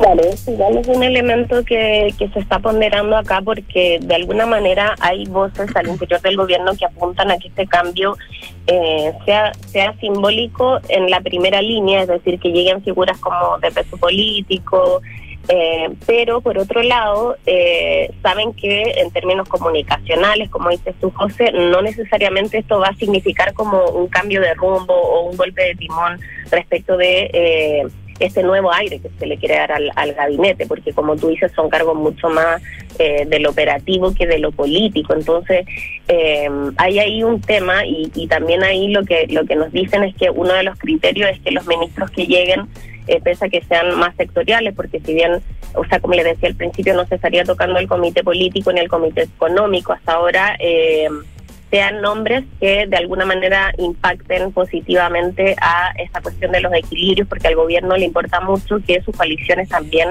[0.00, 4.94] Claro, igual es un elemento que, que se está ponderando acá porque de alguna manera
[4.98, 8.16] hay voces al interior del gobierno que apuntan a que este cambio
[8.66, 13.70] eh, sea, sea simbólico en la primera línea, es decir, que lleguen figuras como de
[13.72, 15.02] peso político,
[15.48, 21.52] eh, pero por otro lado, eh, saben que en términos comunicacionales, como dices tú, José,
[21.52, 25.74] no necesariamente esto va a significar como un cambio de rumbo o un golpe de
[25.74, 26.18] timón
[26.50, 31.28] respecto de ese nuevo aire que se le quiere dar al, gabinete, porque como tú
[31.28, 32.62] dices, son cargos mucho más
[32.98, 35.14] eh, del operativo que de lo político.
[35.14, 35.66] Entonces,
[36.08, 40.04] eh, hay ahí un tema y, y, también ahí lo que, lo que nos dicen
[40.04, 42.68] es que uno de los criterios es que los ministros que lleguen,
[43.06, 45.40] eh, pese a que sean más sectoriales, porque si bien,
[45.74, 48.80] o sea, como le decía al principio, no se estaría tocando el comité político ni
[48.80, 50.56] el comité económico hasta ahora.
[50.60, 51.08] Eh,
[51.70, 57.48] sean nombres que de alguna manera impacten positivamente a esta cuestión de los equilibrios, porque
[57.48, 60.10] al gobierno le importa mucho que sus coaliciones también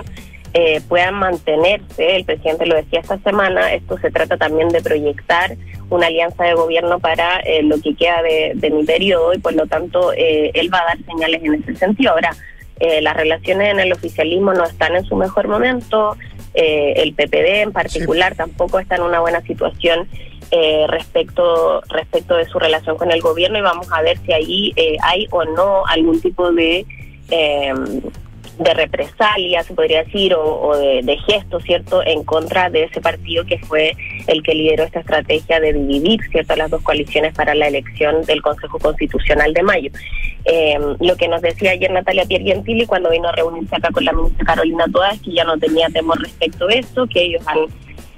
[0.54, 2.16] eh, puedan mantenerse.
[2.16, 5.56] El presidente lo decía esta semana, esto se trata también de proyectar
[5.90, 9.68] una alianza de gobierno para eh, lo que queda de, mi periodo y por lo
[9.68, 12.12] tanto eh, él va a dar señales en ese sentido.
[12.12, 12.36] Ahora,
[13.02, 16.16] las relaciones en el oficialismo no están en su mejor momento,
[16.54, 20.08] el PPD en particular tampoco está en una buena situación
[20.52, 24.74] eh, respecto respecto de su relación con el gobierno y vamos a ver si ahí
[24.78, 26.88] eh, hay o no algún tipo de
[27.30, 27.74] eh,
[28.60, 33.58] de represalia, se podría decir, o, de, gesto, ¿cierto?, en contra de ese partido que
[33.60, 33.94] fue
[34.28, 38.42] el que lideró esta estrategia de dividir, ¿cierto?, las dos coaliciones para la elección del
[38.42, 39.92] Consejo Constitucional de mayo.
[41.00, 44.46] lo que nos decía ayer Natalia Piergentili cuando vino a reunirse acá con la ministra
[44.46, 47.60] Carolina Toda es que ya no tenía temor respecto a eso, que ellos han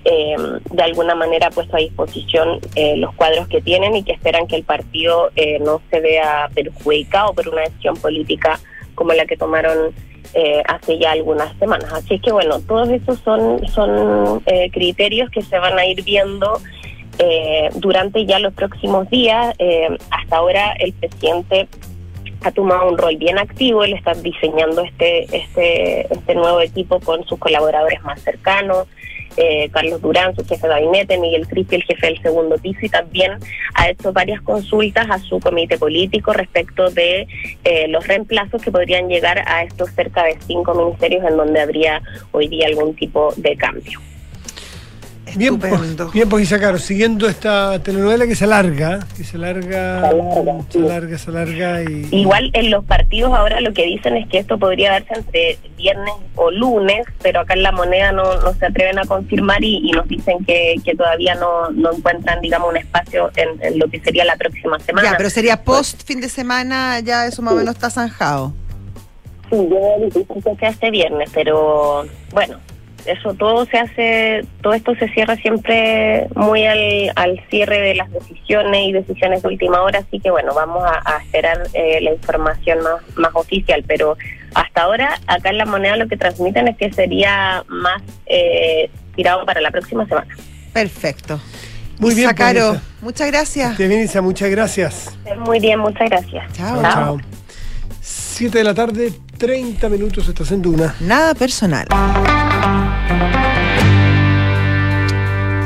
[0.04, 0.36] eh,
[0.72, 4.56] de alguna manera puesto a disposición eh, los cuadros que tienen y que esperan que
[4.56, 8.60] el partido eh, no se vea perjudicado por una decisión política
[8.96, 9.94] como la que tomaron
[10.34, 11.92] eh, hace ya algunas semanas.
[11.94, 14.42] Así que bueno, todos esos son, son
[14.72, 16.60] criterios que se van a ir viendo
[17.76, 19.56] durante ya los próximos días.
[20.10, 21.68] hasta ahora el presidente
[22.44, 27.26] ha tomado un rol bien activo, él está diseñando este, este, este nuevo equipo con
[27.26, 28.88] sus colaboradores más cercanos,
[29.38, 32.90] eh, Carlos Durán, su jefe de gabinete, Miguel Crispi, el jefe del segundo piso, y
[32.90, 33.34] también
[33.76, 37.28] ha hecho varias consultas a su comité político respecto de
[37.64, 42.02] eh, los reemplazos que podrían llegar a estos cerca de cinco ministerios en donde habría
[42.32, 44.00] hoy día algún tipo de cambio.
[45.36, 50.12] Bien, pues, bien, pues Isacaro, siguiendo esta telenovela que se alarga, que se alarga,
[50.70, 52.08] se alarga, se alarga, y...
[52.12, 56.14] Igual en los partidos ahora lo que dicen es que esto podría darse entre viernes
[56.36, 60.08] o lunes, pero acá en la moneda no, no se atreven a confirmar y, nos
[60.08, 64.36] dicen que, que todavía no, no encuentran, digamos, un espacio en, lo que sería la
[64.36, 65.12] próxima semana.
[65.12, 68.54] Ya, pero sería post fin de semana, ya eso más o menos está zanjado.
[69.50, 72.58] Sí, yo que este viernes, pero bueno,
[73.06, 78.12] eso todo se hace, todo esto se cierra siempre muy al, al cierre de las
[78.12, 82.80] decisiones y decisiones de última hora, así que bueno, vamos a, esperar eh, la información
[82.84, 84.18] más, más oficial, pero
[84.54, 89.46] hasta ahora acá en la moneda lo que transmiten es que sería más eh, tirado
[89.46, 90.36] para la próxima semana.
[90.74, 91.40] Perfecto.
[92.00, 93.78] Muy bien, Caro, muchas gracias.
[93.78, 95.18] Te a muchas gracias.
[95.46, 96.52] Muy bien, muchas gracias.
[96.54, 96.82] Chao.
[96.82, 97.18] Chao, chao.
[98.02, 100.96] 7 de la tarde, 30 minutos, estás en Duna.
[101.00, 101.88] Nada personal.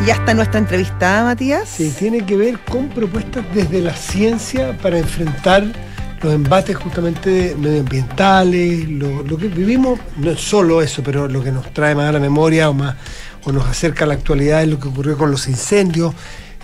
[0.05, 1.67] Y hasta nuestra entrevista, Matías.
[1.67, 5.65] Sí, tiene que ver con propuestas desde la ciencia para enfrentar
[6.21, 11.51] los embates justamente medioambientales, lo, lo que vivimos, no es solo eso, pero lo que
[11.51, 12.95] nos trae más a la memoria o, más,
[13.45, 16.13] o nos acerca a la actualidad es lo que ocurrió con los incendios.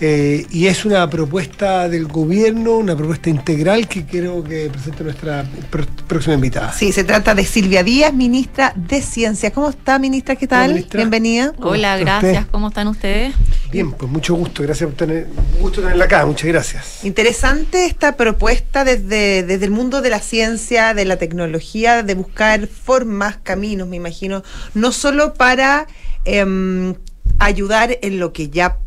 [0.03, 5.45] Eh, y es una propuesta del gobierno, una propuesta integral que quiero que presente nuestra
[5.71, 6.73] pr- próxima invitada.
[6.73, 9.51] Sí, se trata de Silvia Díaz, ministra de Ciencia.
[9.51, 10.35] ¿Cómo está, ministra?
[10.35, 10.73] ¿Qué tal?
[10.73, 10.97] Ministra.
[10.97, 11.53] Bienvenida.
[11.55, 12.37] ¿Cómo Hola, gracias.
[12.39, 12.51] usted?
[12.51, 13.35] ¿Cómo están ustedes?
[13.71, 15.27] Bien, pues mucho gusto, gracias por tener,
[15.59, 17.05] gusto tenerla acá, muchas gracias.
[17.05, 22.65] Interesante esta propuesta desde, desde el mundo de la ciencia, de la tecnología, de buscar
[22.67, 24.41] formas, caminos, me imagino,
[24.73, 25.85] no solo para
[26.25, 26.95] em,
[27.37, 28.77] ayudar en lo que ya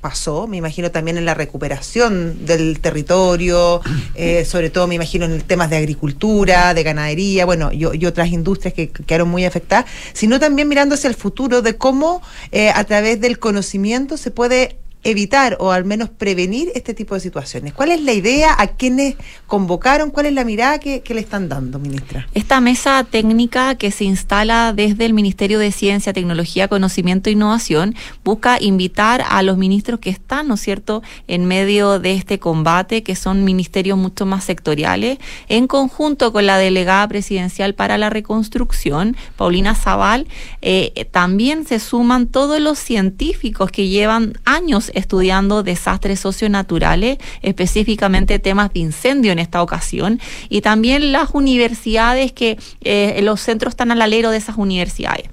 [0.00, 3.80] pasó, me imagino también en la recuperación del territorio,
[4.14, 8.28] eh, sobre todo me imagino en temas de agricultura, de ganadería, bueno, y, y otras
[8.28, 12.70] industrias que que quedaron muy afectadas, sino también mirando hacia el futuro de cómo eh,
[12.70, 17.72] a través del conocimiento se puede evitar o al menos prevenir este tipo de situaciones.
[17.72, 18.54] ¿Cuál es la idea?
[18.58, 20.10] ¿A quiénes convocaron?
[20.10, 22.28] ¿Cuál es la mirada que, le están dando, ministra?
[22.34, 27.94] Esta mesa técnica que se instala desde el Ministerio de Ciencia, Tecnología, Conocimiento e Innovación
[28.24, 33.02] busca invitar a los ministros que están, ¿no es cierto?, en medio de este combate,
[33.02, 39.16] que son ministerios mucho más sectoriales, en conjunto con la delegada presidencial para la reconstrucción,
[39.36, 40.26] Paulina Zaval,
[40.60, 48.72] eh, también se suman todos los científicos que llevan años estudiando desastres socionaturales, específicamente temas
[48.72, 54.02] de incendio en esta ocasión, y también las universidades que eh, los centros están al
[54.02, 55.28] alero de esas universidades.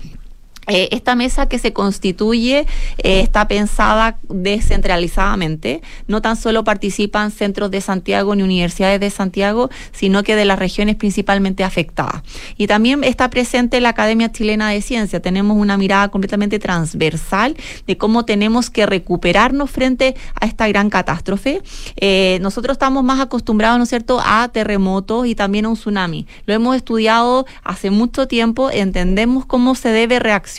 [0.68, 2.66] Eh, esta mesa que se constituye
[2.98, 5.82] eh, está pensada descentralizadamente.
[6.08, 10.60] No tan solo participan centros de Santiago ni universidades de Santiago, sino que de las
[10.60, 12.22] regiones principalmente afectadas.
[12.58, 15.22] Y también está presente la Academia Chilena de Ciencia.
[15.22, 21.62] Tenemos una mirada completamente transversal de cómo tenemos que recuperarnos frente a esta gran catástrofe.
[21.96, 26.28] Eh, nosotros estamos más acostumbrados, ¿no es cierto?, a terremotos y también a un tsunami.
[26.46, 30.57] Lo hemos estudiado hace mucho tiempo, entendemos cómo se debe reaccionar,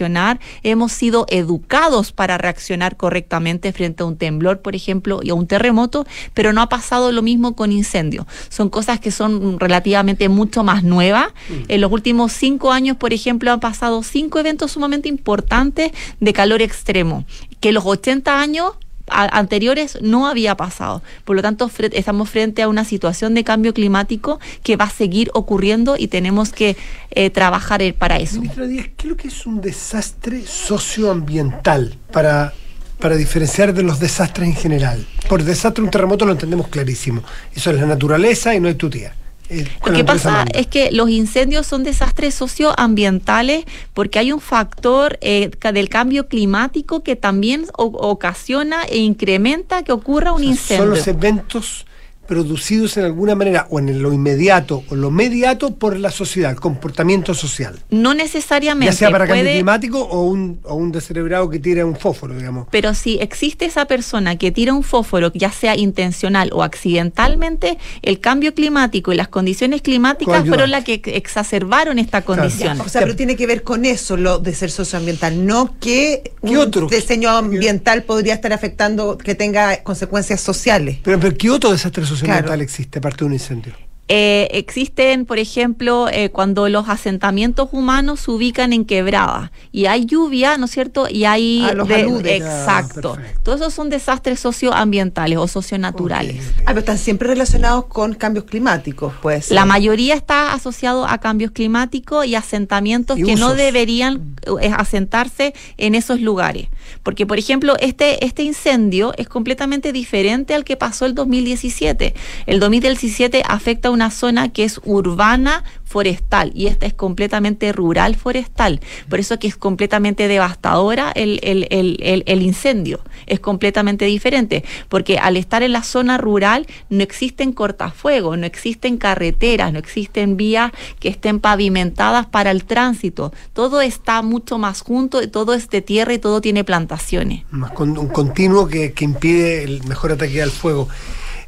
[0.63, 5.47] hemos sido educados para reaccionar correctamente frente a un temblor, por ejemplo, y a un
[5.47, 8.27] terremoto, pero no ha pasado lo mismo con incendios.
[8.49, 11.29] Son cosas que son relativamente mucho más nuevas.
[11.69, 16.63] En los últimos cinco años, por ejemplo, han pasado cinco eventos sumamente importantes de calor
[16.63, 17.25] extremo,
[17.61, 18.73] que los 80 años
[19.11, 21.03] anteriores no había pasado.
[21.25, 24.90] Por lo tanto, fre- estamos frente a una situación de cambio climático que va a
[24.90, 26.77] seguir ocurriendo y tenemos que
[27.11, 28.37] eh, trabajar eh, para eso.
[28.40, 32.53] Ministra Díaz, ¿qué es que es un desastre socioambiental para,
[32.99, 35.07] para diferenciar de los desastres en general?
[35.29, 37.23] Por desastre, un terremoto lo entendemos clarísimo.
[37.55, 39.14] Eso es la naturaleza y no hay tu tía.
[39.51, 45.19] Eh, Lo que pasa es que los incendios son desastres socioambientales porque hay un factor
[45.21, 50.51] eh, del cambio climático que también o- ocasiona e incrementa que ocurra un O sea,
[50.51, 50.85] incendio.
[50.85, 51.87] Son los eventos
[52.29, 56.61] producidos en alguna manera o en lo inmediato o lo mediato por la sociedad, el
[56.61, 57.81] comportamiento social.
[57.91, 61.97] No necesariamente Ya sea para cambio climático o un, o un descerebrado que tira un
[61.97, 62.69] fósforo, digamos.
[62.71, 68.21] Pero si existe esa persona que tira un fósforo, ya sea intencional o accidentalmente, el
[68.21, 72.81] cambio climático y las condiciones climáticas fueron las que exacerbaron esta condición.
[72.83, 76.51] O sea, pero tiene que ver con eso, lo de ser socioambiental, no que un
[76.51, 76.87] ¿Qué otro?
[76.88, 80.99] diseño ambiental podría estar afectando que tenga consecuencias sociales.
[81.03, 82.63] Pero, pero ¿qué otro desastre socioambiental Claro.
[82.63, 83.75] existe aparte de un incendio?
[84.11, 90.07] Eh, existen, por ejemplo, eh, cuando los asentamientos humanos se ubican en quebradas y hay
[90.07, 91.09] lluvia, ¿no es cierto?
[91.11, 91.66] Y hay...
[91.68, 92.40] Ah, los aludes.
[92.40, 93.18] Exacto.
[93.18, 93.23] Ah.
[93.42, 96.37] Todos esos son desastres socioambientales o socionaturales.
[96.37, 96.61] Ok, ok.
[96.61, 99.51] Ah, pero están siempre relacionados con cambios climáticos, pues.
[99.51, 103.59] La mayoría está asociado a cambios climáticos y asentamientos Y que no usos.
[103.59, 106.68] deberían eh, asentarse en esos lugares.
[107.03, 112.14] Porque, por ejemplo, este, este incendio es completamente diferente al que pasó el 2017.
[112.47, 118.15] El 2017 afecta a una zona que es urbana forestal y esta es completamente rural
[118.15, 118.81] forestal.
[119.09, 123.01] Por eso que es completamente devastadora el, el, el, el, incendio.
[123.27, 124.65] Es completamente diferente.
[124.89, 130.37] Porque al estar en la zona rural no existen cortafuegos, no existen carreteras, no existen
[130.37, 133.33] vías que estén pavimentadas para el tránsito.
[133.53, 137.45] Todo está mucho más junto, todo es de tierra y todo tiene plantaciones.
[137.51, 140.89] Más con, un continuo que, que impide el mejor ataque al fuego.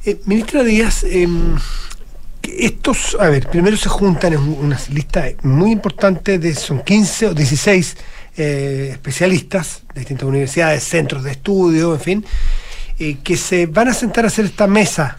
[0.05, 1.57] Eh, ministra Díaz, em,
[2.59, 7.35] estos, a ver, primero se juntan en una lista muy importante de, son 15 o
[7.35, 7.97] 16
[8.37, 12.25] eh, especialistas de distintas universidades, centros de estudio, en fin,
[12.99, 15.19] eh, que se van a sentar a hacer esta mesa.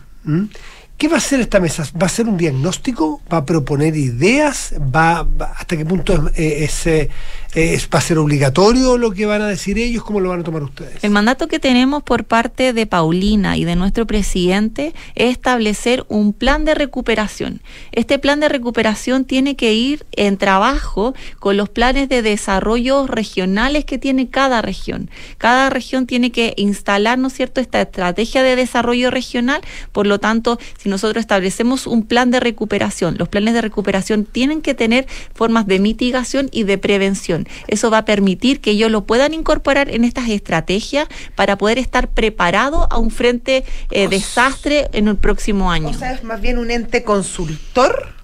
[0.97, 1.83] ¿Qué va a hacer esta mesa?
[1.99, 3.21] ¿Va a ser un diagnóstico?
[3.31, 4.75] ¿Va a proponer ideas?
[4.79, 7.09] ¿Va, ¿Hasta qué punto es, es, eh,
[7.53, 10.03] es- va a ser obligatorio lo que van a decir ellos?
[10.03, 11.03] ¿Cómo lo van a tomar ustedes?
[11.03, 16.33] El mandato que tenemos por parte de Paulina y de nuestro presidente es establecer un
[16.33, 17.61] plan de recuperación.
[17.91, 23.85] Este plan de recuperación tiene que ir en trabajo con los planes de desarrollo regionales
[23.85, 25.09] que tiene cada región.
[25.37, 29.61] Cada región tiene que instalar, ¿no es cierto?, esta estrategia de desarrollo regional.
[29.91, 34.61] Por lo tanto, si nosotros establecemos un plan de recuperación, los planes de recuperación tienen
[34.61, 37.40] que tener formas de mitigación y de prevención.
[37.67, 42.07] Eso va a permitir que ellos lo puedan incorporar en estas estrategias para poder estar
[42.09, 45.89] preparado a un frente eh, desastre en el próximo año.
[45.89, 48.20] O sea, es más bien un ente consultor.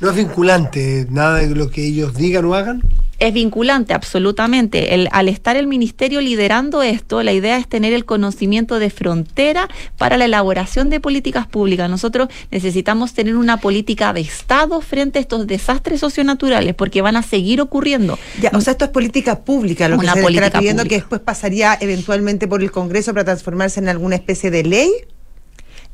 [0.00, 2.82] ¿No es vinculante nada de lo que ellos digan o hagan?
[3.20, 4.92] Es vinculante, absolutamente.
[4.92, 9.68] El- al estar el ministerio liderando esto, la idea es tener el conocimiento de frontera
[9.96, 11.88] para la elaboración de políticas públicas.
[11.88, 17.22] Nosotros necesitamos tener una política de Estado frente a estos desastres socionaturales, porque van a
[17.22, 18.18] seguir ocurriendo.
[18.42, 21.78] Ya, o sea, esto es política pública, lo que se está pidiendo que después pasaría
[21.80, 24.90] eventualmente por el Congreso para transformarse en alguna especie de ley.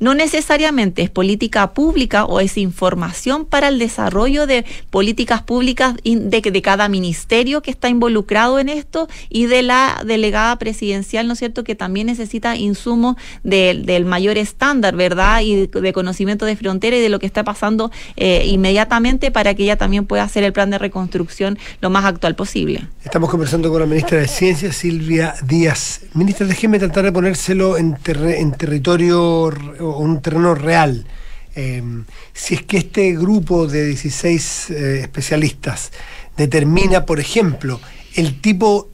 [0.01, 6.61] No necesariamente es política pública o es información para el desarrollo de políticas públicas de,
[6.63, 11.63] cada ministerio que está involucrado en esto y de la delegada presidencial, ¿no es cierto?,
[11.63, 17.09] que también necesita insumos del- mayor estándar, ¿verdad?, y de, conocimiento de frontera y de
[17.09, 20.79] lo que está pasando eh, inmediatamente para que ella también pueda hacer el plan de
[20.79, 22.87] reconstrucción lo más actual posible.
[23.05, 26.01] Estamos conversando con la ministra de Ciencia, Silvia Díaz.
[26.15, 29.53] Ministra, déjeme tratar de ponérselo en, en territorio
[29.97, 31.05] un terreno real.
[31.55, 31.83] Eh,
[32.33, 35.91] si es que este grupo de 16 eh, especialistas
[36.37, 37.79] determina, por ejemplo,
[38.15, 38.89] el tipo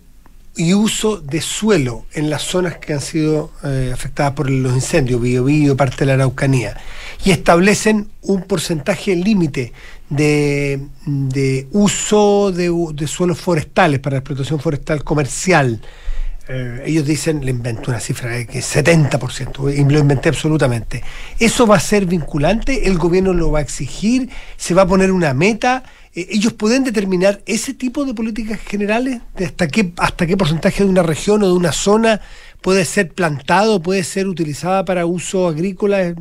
[0.56, 5.22] y uso de suelo en las zonas que han sido eh, afectadas por los incendios,
[5.22, 6.76] Biobío, parte de la Araucanía,
[7.24, 9.72] y establecen un porcentaje límite
[10.10, 15.80] de, de uso de suelos forestales para la explotación forestal comercial.
[16.50, 21.04] Eh, ellos dicen, le invento una cifra de que 70%, y lo inventé absolutamente.
[21.40, 22.88] ¿Eso va a ser vinculante?
[22.88, 24.30] ¿El gobierno lo va a exigir?
[24.56, 25.84] ¿Se va a poner una meta?
[26.14, 29.22] Eh, ¿Ellos pueden determinar ese tipo de políticas generales?
[29.36, 32.22] ¿De hasta, qué, ¿Hasta qué porcentaje de una región o de una zona
[32.62, 36.14] puede ser plantado, puede ser utilizada para uso agrícola,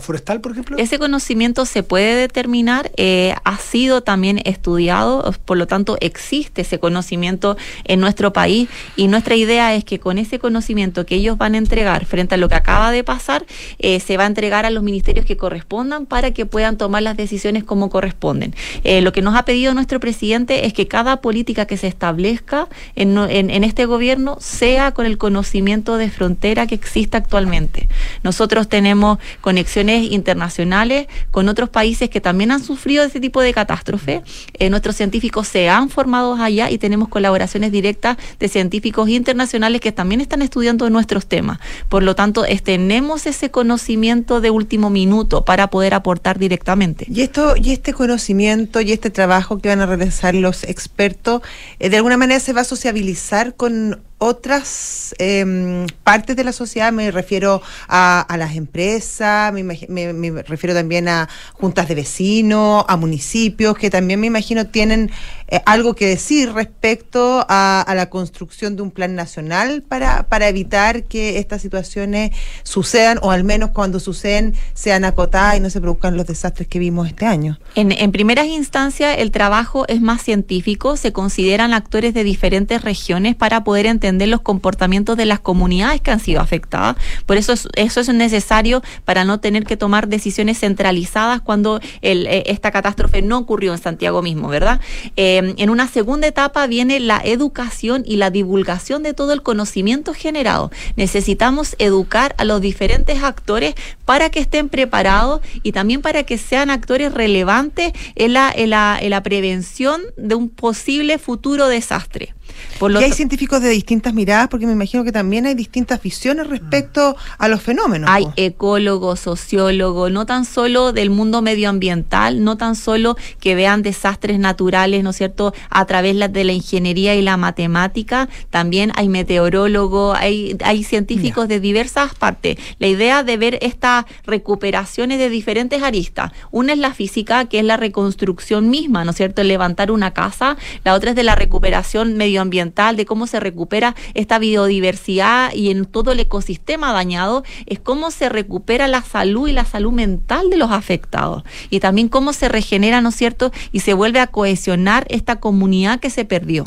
[0.00, 0.76] forestal, por ejemplo?
[0.78, 6.80] Ese conocimiento se puede determinar, eh, ha sido también estudiado, por lo tanto existe ese
[6.80, 11.54] conocimiento en nuestro país y nuestra idea es que con ese conocimiento que ellos van
[11.54, 13.46] a entregar frente a lo que acaba de pasar,
[13.78, 17.16] eh, se va a entregar a los ministerios que correspondan para que puedan tomar las
[17.16, 18.54] decisiones como corresponden.
[18.82, 22.68] Eh, lo que nos ha pedido nuestro presidente es que cada política que se establezca
[22.96, 27.88] en, en- en este gobierno sea con el conocimiento de frontera que existe actualmente.
[28.24, 34.22] Nosotros tenemos conexiones internacionales con otros países que también han sufrido ese tipo de catástrofe.
[34.58, 39.92] Eh, nuestros científicos se han formado allá y tenemos colaboraciones directas de científicos internacionales que
[39.92, 41.58] también están estudiando nuestros temas.
[41.88, 47.06] Por lo tanto, es- tenemos ese conocimiento de último minuto para poder aportar directamente.
[47.10, 51.42] Y esto, y este conocimiento y este trabajo que van a realizar los expertos,
[51.78, 56.92] eh, de alguna manera se va a sociabilizar con otras em, partes de la sociedad,
[56.92, 62.84] me refiero a, a las empresas, me, me- me refiero también a juntas de vecinos,
[62.88, 65.10] a municipios, que también me imagino tienen
[65.48, 71.04] eh, algo que decir respecto a, la construcción de un plan nacional para, para evitar
[71.04, 72.32] que estas situaciones
[72.62, 76.78] sucedan, o al menos cuando suceden sean acotadas y no se produzcan los desastres que
[76.78, 77.58] vimos este año.
[77.74, 83.36] En, en primeras instancias, el trabajo es más científico, se consideran actores de diferentes regiones
[83.36, 86.96] para poder entender los comportamientos de las comunidades que han sido afectadas.
[87.26, 92.26] Por eso es, eso es necesario para no tener que tomar decisiones centralizadas cuando el,
[92.26, 94.80] eh, esta catástrofe no ocurrió en Santiago mismo, ¿verdad?
[95.16, 100.14] Eh, en una segunda etapa viene la educación y la divulgación de todo el conocimiento
[100.14, 100.70] generado.
[100.96, 103.74] Necesitamos educar a los diferentes actores
[104.04, 108.98] para que estén preparados y también para que sean actores relevantes en la, en la,
[109.00, 112.34] en la prevención de un posible futuro desastre.
[112.78, 116.02] Por lo y hay científicos de distintas miradas, porque me imagino que también hay distintas
[116.02, 118.10] visiones respecto a los fenómenos.
[118.10, 124.38] Hay ecólogos, sociólogos, no tan solo del mundo medioambiental, no tan solo que vean desastres
[124.38, 130.16] naturales, ¿no es cierto?, a través de la ingeniería y la matemática, también hay meteorólogos,
[130.18, 132.56] hay, hay científicos de diversas partes.
[132.78, 136.32] La idea de ver estas recuperaciones de diferentes aristas.
[136.50, 140.56] Una es la física, que es la reconstrucción misma, ¿no es cierto?, levantar una casa,
[140.84, 145.84] la otra es de la recuperación medioambiental, de cómo se recupera esta biodiversidad y en
[145.84, 150.56] todo el ecosistema dañado, es cómo se recupera la salud y la salud mental de
[150.56, 151.44] los afectados.
[151.70, 156.00] Y también cómo se regenera, ¿no es cierto?, y se vuelve a cohesionar esta comunidad
[156.00, 156.64] que se perdió.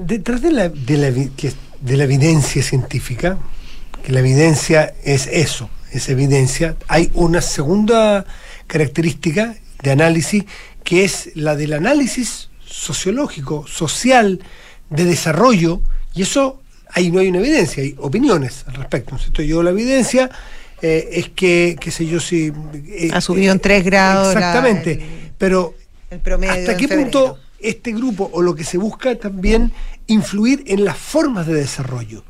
[0.00, 3.38] Detrás de la, de, la, de la evidencia científica,
[4.02, 8.24] que la evidencia es eso, es evidencia, hay una segunda
[8.66, 10.44] característica de análisis
[10.82, 14.40] que es la del análisis sociológico, social,
[14.90, 15.80] de desarrollo,
[16.14, 16.60] y eso
[16.92, 19.12] ahí no hay una evidencia, hay opiniones al respecto.
[19.12, 19.42] ¿no es cierto?
[19.42, 20.30] Yo la evidencia
[20.82, 22.52] eh, es que, qué sé yo, si...
[22.88, 25.74] eh, Ha subido en tres grados la- Exactamente, el- pero
[26.10, 27.02] el promedio ¿Hasta qué febrero.
[27.10, 29.72] punto este grupo o lo que se busca también
[30.06, 32.24] influir en las formas de desarrollo?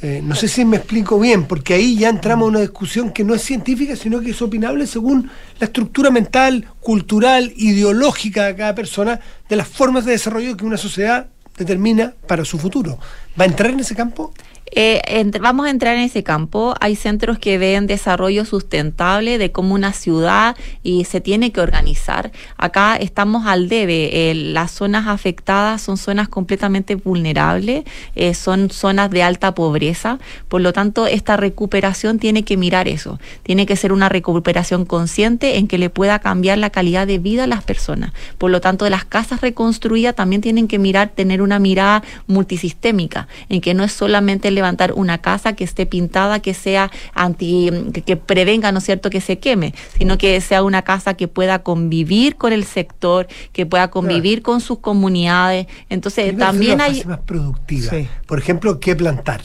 [0.00, 3.24] Eh, no sé si me explico bien, porque ahí ya entramos a una discusión que
[3.24, 5.28] no es científica, sino que es opinable según
[5.58, 9.18] la estructura mental, cultural, ideológica de cada persona,
[9.48, 11.26] de las formas de desarrollo que una sociedad
[11.58, 12.98] determina para su futuro.
[13.38, 14.32] ¿Va a entrar en ese campo?
[14.72, 16.74] Eh, vamos a entrar en ese campo.
[16.80, 22.32] Hay centros que ven desarrollo sustentable de cómo una ciudad y se tiene que organizar.
[22.56, 24.30] Acá estamos al debe.
[24.30, 30.18] Eh, las zonas afectadas son zonas completamente vulnerables, eh, son zonas de alta pobreza.
[30.48, 33.18] Por lo tanto, esta recuperación tiene que mirar eso.
[33.42, 37.44] Tiene que ser una recuperación consciente en que le pueda cambiar la calidad de vida
[37.44, 38.12] a las personas.
[38.38, 43.60] Por lo tanto, las casas reconstruidas también tienen que mirar, tener una mirada multisistémica, en
[43.60, 48.16] que no es solamente levantar una casa que esté pintada, que sea anti, que, que
[48.16, 52.36] prevenga, ¿no es cierto?, que se queme, sino que sea una casa que pueda convivir
[52.36, 55.66] con el sector, que pueda convivir con sus comunidades.
[55.88, 57.04] Entonces, también hay...
[57.04, 57.90] más productiva.
[57.90, 58.08] Sí.
[58.26, 59.40] Por ejemplo, ¿qué plantar?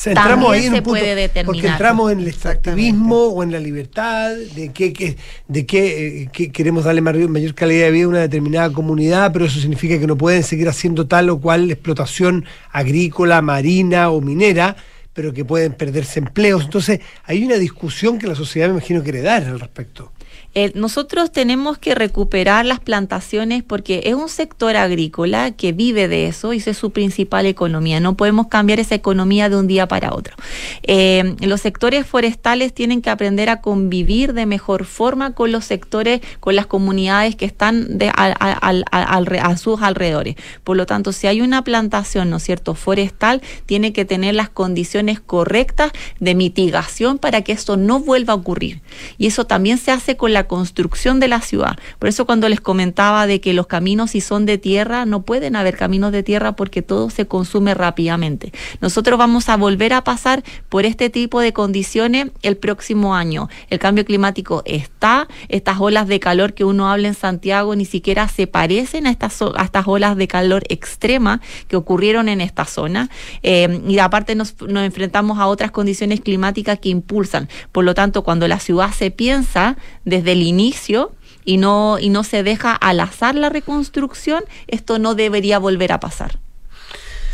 [0.00, 1.44] O sea, entramos ahí en se un punto, determinar.
[1.44, 6.28] porque entramos en el extractivismo o en la libertad, de qué que, de qué, eh,
[6.32, 10.06] que queremos darle mayor calidad de vida a una determinada comunidad, pero eso significa que
[10.06, 14.74] no pueden seguir haciendo tal o cual explotación agrícola, marina o minera,
[15.12, 16.64] pero que pueden perderse empleos.
[16.64, 20.12] Entonces, hay una discusión que la sociedad me imagino quiere dar al respecto.
[20.54, 26.26] Eh, nosotros tenemos que recuperar las plantaciones porque es un sector agrícola que vive de
[26.26, 28.00] eso y es su principal economía.
[28.00, 30.34] No podemos cambiar esa economía de un día para otro.
[30.82, 36.20] Eh, los sectores forestales tienen que aprender a convivir de mejor forma con los sectores,
[36.40, 40.34] con las comunidades que están a, sus alrededores.
[40.64, 44.48] Por lo tanto, si hay una plantación, ¿no es cierto?, forestal, tiene que tener las
[44.48, 48.80] condiciones correctas de mitigación para que esto no vuelva a ocurrir.
[49.18, 51.78] Y eso también se hace con la construcción de la ciudad.
[51.98, 55.56] Por eso cuando les comentaba de que los caminos si son de tierra, no pueden
[55.56, 58.52] haber caminos de tierra porque todo se consume rápidamente.
[58.80, 63.48] Nosotros vamos a volver a pasar por este tipo de condiciones el próximo año.
[63.68, 68.28] El cambio climático está, estas olas de calor que uno habla en Santiago ni siquiera
[68.28, 73.10] se parecen a estas, a estas olas de calor extrema que ocurrieron en esta zona.
[73.42, 77.48] Eh, y aparte nos, nos enfrentamos a otras condiciones climáticas que impulsan.
[77.72, 81.12] Por lo tanto, cuando la ciudad se piensa desde el inicio,
[81.44, 86.00] y no, y no se deja al azar la reconstrucción, esto no debería volver a
[86.00, 86.38] pasar.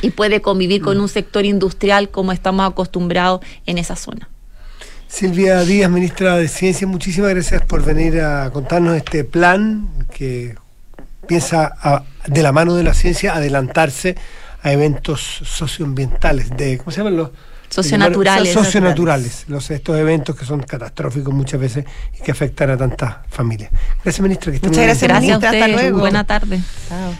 [0.03, 4.28] Y puede convivir con un sector industrial como estamos acostumbrados en esa zona.
[5.09, 10.57] Silvia Díaz, ministra de Ciencia, muchísimas gracias por venir a contarnos este plan que
[11.26, 14.16] piensa a- de la mano de la ciencia adelantarse
[14.62, 17.30] a eventos socioambientales, de, ¿cómo se llaman los?
[17.77, 18.55] Socionaturales.
[18.55, 21.85] Socionaturales, los, estos eventos que son catastróficos muchas veces
[22.18, 23.70] y que afectan a tantas familias.
[24.03, 24.51] Gracias, ministra.
[24.53, 25.99] Que Muchas gracias, Gracias a ministra, hasta luego.
[25.99, 26.59] Buena tarde.
[26.89, 27.12] Chao.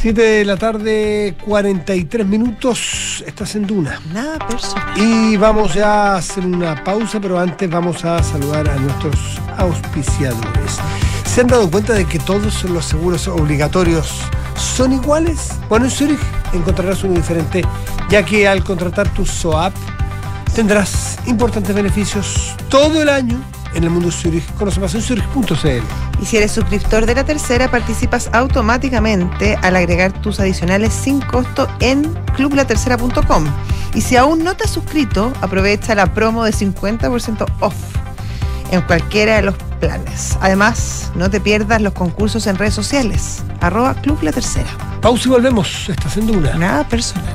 [0.00, 4.00] 7 de la tarde, 43 minutos, estás en Duna.
[4.12, 4.98] Nada personal.
[4.98, 10.78] Y vamos ya a hacer una pausa, pero antes vamos a saludar a nuestros auspiciadores.
[11.24, 14.20] ¿Se han dado cuenta de que todos los seguros obligatorios
[14.56, 15.48] son iguales?
[15.68, 16.20] Bueno, en Zurich
[16.52, 17.62] encontrarás uno diferente,
[18.10, 19.74] ya que al contratar tu SOAP
[20.54, 23.42] tendrás importantes beneficios todo el año
[23.74, 24.44] en el mundo Zurich.
[24.54, 26.22] Conoce más en zurich.cl.
[26.22, 31.68] Y si eres suscriptor de la tercera, participas automáticamente al agregar tus adicionales sin costo
[31.80, 32.04] en
[32.36, 33.46] clublatercera.com.
[33.94, 37.74] Y si aún no te has suscrito, aprovecha la promo de 50% off
[38.70, 40.38] en cualquiera de los planes.
[40.40, 43.42] Además, no te pierdas los concursos en redes sociales.
[43.60, 44.68] Arroba Club La Tercera.
[45.00, 45.88] Pausa y volvemos.
[45.88, 46.54] Estás en Duna.
[46.54, 47.34] Nada personal.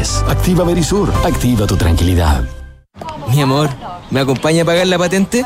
[0.00, 0.30] 600-385-0003.
[0.30, 2.44] Activa Verisur, activa tu tranquilidad.
[3.30, 3.68] Mi amor,
[4.10, 5.44] ¿me acompaña a pagar la patente?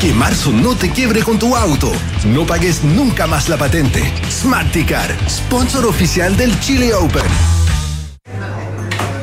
[0.00, 1.92] Que marzo no te quiebre con tu auto.
[2.24, 4.02] No pagues nunca más la patente.
[4.30, 7.22] Smarticar, sponsor oficial del Chile Open.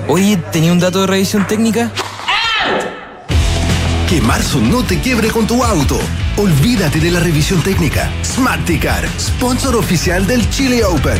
[0.07, 1.91] Oye, ¿tenía un dato de revisión técnica?
[4.07, 5.99] Que marzo no te quiebre con tu auto.
[6.37, 8.09] Olvídate de la revisión técnica.
[8.23, 11.19] Smarticar, sponsor oficial del Chile Open.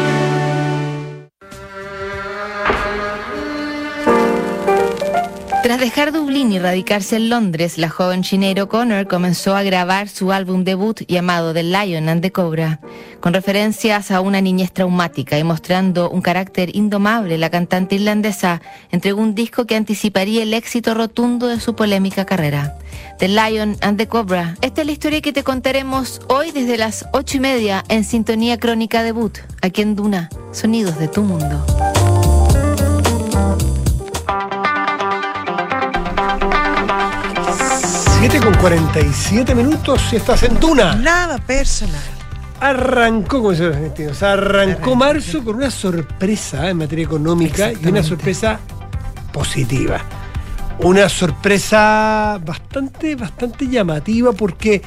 [5.63, 10.31] Tras dejar Dublín y radicarse en Londres, la joven Sinead O'Connor comenzó a grabar su
[10.31, 12.79] álbum debut llamado The Lion and the Cobra.
[13.19, 18.59] Con referencias a una niñez traumática y mostrando un carácter indomable, la cantante irlandesa
[18.89, 22.79] entregó un disco que anticiparía el éxito rotundo de su polémica carrera.
[23.19, 24.55] The Lion and the Cobra.
[24.61, 28.57] Esta es la historia que te contaremos hoy desde las ocho y media en Sintonía
[28.57, 31.63] Crónica Debut, aquí en Duna, Sonidos de tu Mundo.
[38.21, 40.93] 7 con 47 minutos y estás en Tuna.
[40.93, 41.99] Nada personal.
[42.59, 48.59] Arrancó, como los argentinos, arrancó marzo con una sorpresa en materia económica y una sorpresa
[49.33, 50.01] positiva.
[50.83, 54.83] Una sorpresa bastante, bastante llamativa porque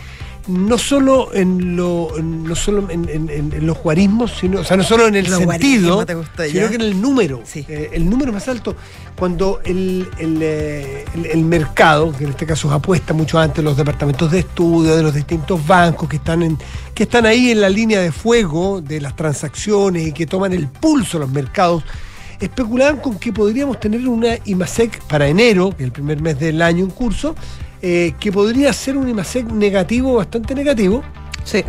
[0.47, 4.76] no solo en lo, no solo en, en- en- en los guarismos, sino, o sea,
[4.76, 6.05] no solo en el Los sentido, gustó,
[6.51, 8.76] sino que en el número, eh, el número más alto,
[9.16, 13.76] cuando el, el, eh, el- el mercado, que en este caso apuesta mucho antes los
[13.76, 16.59] departamentos de estudio de los distintos bancos que están en,
[16.95, 20.68] que están ahí en la línea de fuego de las transacciones y que toman el
[20.68, 21.84] pulso a los mercados,
[22.38, 26.61] especulaban con que podríamos tener una IMASEC para enero, que es el primer mes del
[26.61, 27.34] año en curso,
[27.87, 31.03] eh, que podría ser un IMASEC negativo, bastante negativo.
[31.45, 31.62] Sí.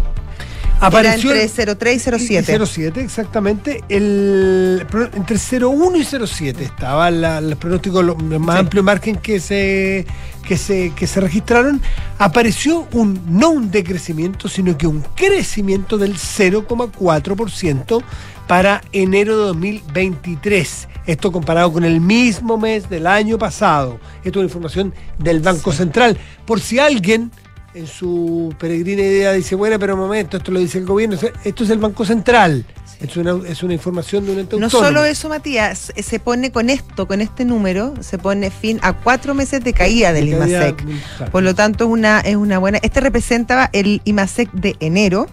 [0.80, 2.66] Apareció Era entre 03 y 07.
[2.66, 3.84] 07, exactamente.
[3.90, 10.06] El, entre 01 y 07 estaba la- el pronóstico el más amplio margen que se,
[10.48, 11.82] que, se, que se registraron.
[12.18, 18.04] Apareció un, no un decrecimiento, sino que un crecimiento del 0,4%
[18.48, 20.88] para enero de 2023.
[21.08, 24.00] Esto comparado con el mismo mes del año pasado.
[24.24, 26.18] Esto es una información del Banco Central.
[26.46, 27.32] Por si alguien
[27.74, 31.64] en su peregrina idea dice, bueno, pero un momento, esto lo dice el gobierno, esto
[31.64, 32.66] es el Banco Central.
[33.02, 34.88] Es, una, es una información de un ente No autónomo.
[34.88, 39.36] solo eso, Matías, se- pone con esto, con este número, se pone fin a cuatro
[39.36, 40.86] meses de caída del De caída, IMASEC.
[41.18, 41.32] claro.
[41.34, 42.80] Por lo tanto, es una, es una buena.
[42.82, 45.28] Este representaba el IMASEC de enero.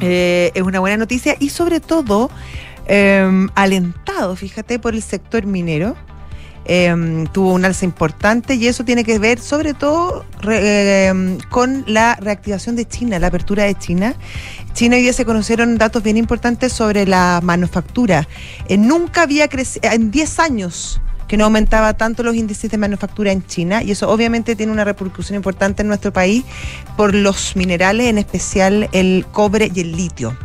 [0.00, 2.30] Eh, es una buena noticia y sobre todo
[2.86, 5.96] eh, alentado, fíjate, por el sector minero.
[6.68, 12.16] Eh, tuvo un alza importante y eso tiene que ver sobre todo eh, con la
[12.16, 14.14] reactivación de China, la apertura de China.
[14.72, 18.26] China hoy día se conocieron datos bien importantes sobre la manufactura.
[18.68, 23.32] Eh, nunca había crecido, en 10 años que no aumentaba tanto los índices de manufactura
[23.32, 26.44] en China y eso obviamente tiene una repercusión importante en nuestro país
[26.96, 30.36] por los minerales, en especial el cobre y el litio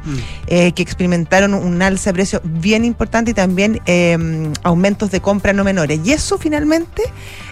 [0.48, 4.18] eh, que experimentaron un alza de precio bien importante y también eh,
[4.64, 6.00] aumentos de compra no menores.
[6.04, 7.04] Y eso finalmente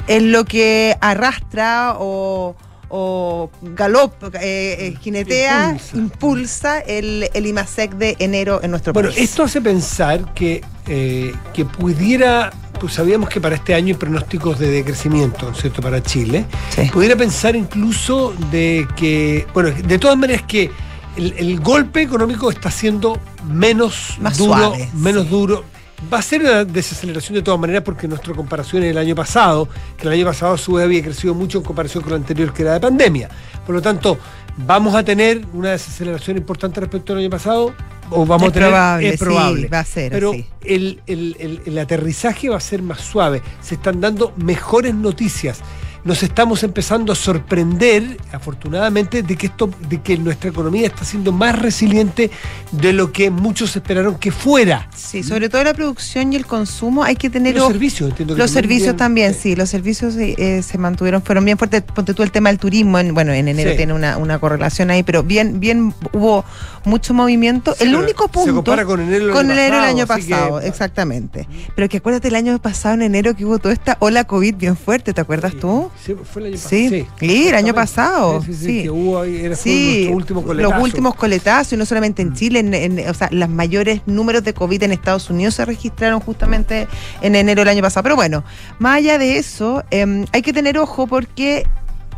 [0.08, 2.56] es lo que arrastra o,
[2.90, 9.22] o galop, eh, eh, jinetea, impulsa, el, el IMASEC de enero en nuestro Bueno, país.
[9.22, 14.58] esto hace pensar que, eh, que pudiera, pues sabíamos que para este año hay pronósticos
[14.60, 15.82] de decrecimiento, ¿no es ¿cierto?
[15.82, 16.46] Para Chile.
[16.92, 20.72] Pudiera pensar incluso de que, bueno, de todas maneras que
[21.18, 25.64] el, el golpe económico está siendo menos Más duro, suave, menos duro.
[26.12, 29.68] Va a ser una desaceleración de todas maneras porque nuestra comparación es el año pasado,
[29.98, 32.62] que el año pasado su vez había crecido mucho en comparación con lo anterior que
[32.62, 33.30] era de pandemia.
[33.66, 34.18] Por lo tanto,
[34.56, 37.74] ¿vamos a tener una desaceleración importante respecto al año pasado?
[38.12, 38.70] ¿O vamos Es a tener?
[38.70, 39.68] probable, es sí, probable.
[39.68, 40.46] va a ser Pero así.
[40.64, 43.42] el, el- el- el aterrizaje va a ser más suave.
[43.62, 45.60] Se están dando mejores noticias.
[46.06, 51.34] Nos estamos empezando a sorprender, afortunadamente, de que esto, de que nuestra economía está siendo
[51.34, 52.32] más resiliente
[52.72, 54.90] de lo que muchos esperaron que fuera.
[54.96, 58.40] Sí, sobre todo la producción y el consumo hay que tener Los servicios, entiendo que
[58.40, 61.82] Los también servicios bien, también, sí, los servicios eh, eh, se mantuvieron, fueron bien fuertes.
[61.82, 63.78] Ponte tú el tema del turismo, en, bueno, en enero Sí.
[63.78, 66.46] tiene una, una correlación ahí, pero bien, bien hubo
[66.86, 67.74] mucho movimiento.
[67.78, 68.56] Sí, el único se punto.
[68.56, 71.48] compara con enero con año enero del año pasado, que- exactamente.
[71.76, 74.76] Pero que acuérdate el año pasado, en enero, que hubo toda esta ola COVID bien
[74.78, 75.90] fuerte, ¿te acuerdas tú?
[76.04, 76.70] Sí, fue el año pasado.
[76.70, 78.42] Sí, sí, el año pasado.
[78.44, 80.70] Sí, sí, que hubo ahí, era fue último coletazo.
[80.70, 80.74] Mm.
[80.76, 84.44] los últimos coletazos, y no solamente en Chile, en, en- o sea, los mayores números
[84.44, 86.88] de COVID en Estados Unidos se registraron justamente
[87.22, 88.04] en enero del año pasado.
[88.04, 88.44] Pero bueno,
[88.80, 91.66] más allá de eso, em, hay que tener ojo porque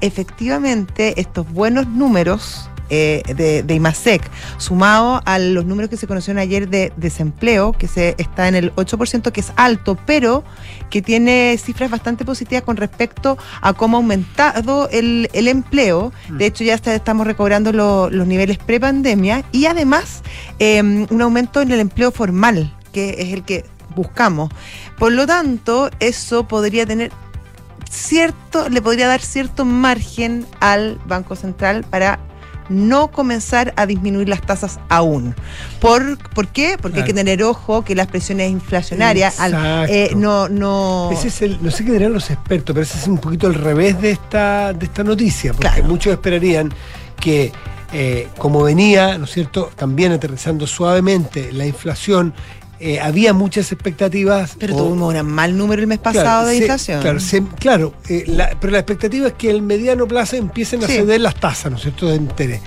[0.01, 4.21] efectivamente estos buenos números eh, de, de IMASEC,
[4.57, 8.75] sumado a los números que se conocieron ayer de desempleo, que se está en el
[8.75, 10.43] 8%, que es alto, pero
[10.91, 16.11] que tiene cifras bastante positivas con respecto a cómo ha aumentado el, el empleo.
[16.29, 20.21] De hecho, ya está- estamos recobrando lo- los niveles pre-pandemia y además
[20.59, 23.65] eh, un aumento en el empleo formal, que es el que
[23.95, 24.51] buscamos.
[24.99, 27.11] Por lo tanto, eso podría tener
[27.89, 32.19] cierto, le podría dar cierto margen al Banco Central para
[32.71, 35.35] no comenzar a disminuir las tasas aún.
[35.79, 36.77] ¿Por, ¿por qué?
[36.81, 41.41] Porque hay que tener ojo que las presiones inflacionarias al- eh, no, no Ese es
[41.41, 44.11] el, no sé qué dirán los expertos, pero ese es un poquito el revés de
[44.11, 46.71] esta, de esta noticia, porque muchos esperarían
[47.19, 47.51] que,
[47.93, 52.33] eh, como venía, ¿no es cierto?, también aterrizando suavemente la inflación,
[52.81, 54.55] eh, había muchas expectativas.
[54.59, 57.01] Pero o- tuvimos un mal número el mes Claro, pasado de se- inflación.
[57.01, 60.87] Claro, se- claro, eh, la- pero la expectativa es que el mediano plazo empiecen a
[60.87, 60.93] Sí.
[60.93, 62.61] ceder las tasas, ¿no es cierto?, de interés.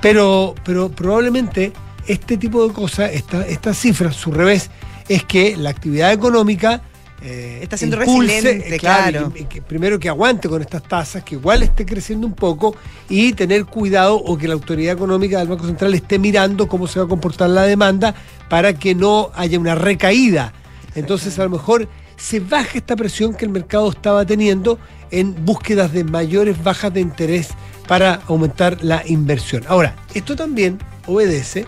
[0.00, 1.72] Pero, pero probablemente
[2.06, 4.70] este tipo de cosas, esta, estas cifras, su revés,
[5.08, 6.82] es que la actividad económica
[7.22, 11.24] eh, Está siendo impulse, resiliente, eh, claro, que- que primero que aguante con estas tasas,
[11.24, 12.76] que igual esté creciendo un poco,
[13.08, 16.98] y tener cuidado o que la autoridad económica del Banco Central esté mirando cómo se
[16.98, 18.14] va a comportar la demanda
[18.48, 20.52] para que no haya una recaída.
[20.94, 24.78] Entonces a lo mejor se baja esta presión que el mercado estaba teniendo
[25.10, 27.48] en búsquedas de mayores bajas de interés
[27.86, 29.62] para aumentar la inversión.
[29.68, 31.66] Ahora, esto también obedece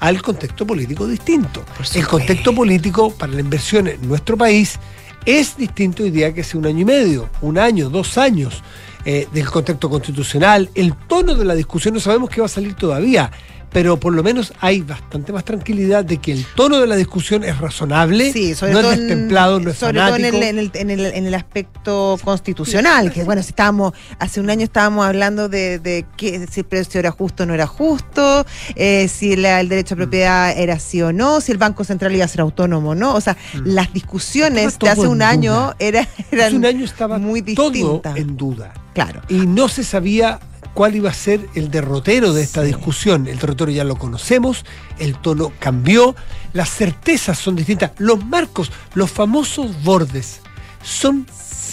[0.00, 1.64] al contexto político distinto.
[1.94, 4.78] El contexto político para la inversión en nuestro país
[5.24, 8.62] es distinto hoy día que hace un año y medio, un año, dos años,
[9.04, 12.74] eh, del contexto constitucional, el tono de la discusión, no sabemos qué va a salir
[12.74, 13.30] todavía,
[13.72, 17.44] pero por lo menos hay bastante más tranquilidad de que el tono de la discusión
[17.44, 20.36] es razonable, Sí, sobre no todo es en- destemplado, no es sobre todo en fanático.
[20.38, 24.48] el, en, el, en, el, en el aspecto constitucional, que bueno, si estábamos, hace un
[24.50, 28.46] año estábamos hablando de, de que si el precio era justo o no era justo,
[28.76, 32.14] eh, si la- el derecho a propiedad era sí o no, si el Banco Central
[32.14, 33.14] iba a ser autónomo o no.
[33.14, 37.18] O sea, las discusiones de hace un en año era, eran Hace un año estaba
[37.18, 38.16] muy todo distintas.
[38.16, 38.72] en duda.
[38.94, 39.20] Claro.
[39.28, 40.38] Y no se sabía
[40.76, 43.26] cuál iba a ser el derrotero de esta discusión.
[43.28, 44.66] El derrotero ya lo conocemos,
[44.98, 46.14] el tono cambió,
[46.52, 50.40] las certezas son distintas, los marcos, los famosos bordes,
[50.82, 51.26] son,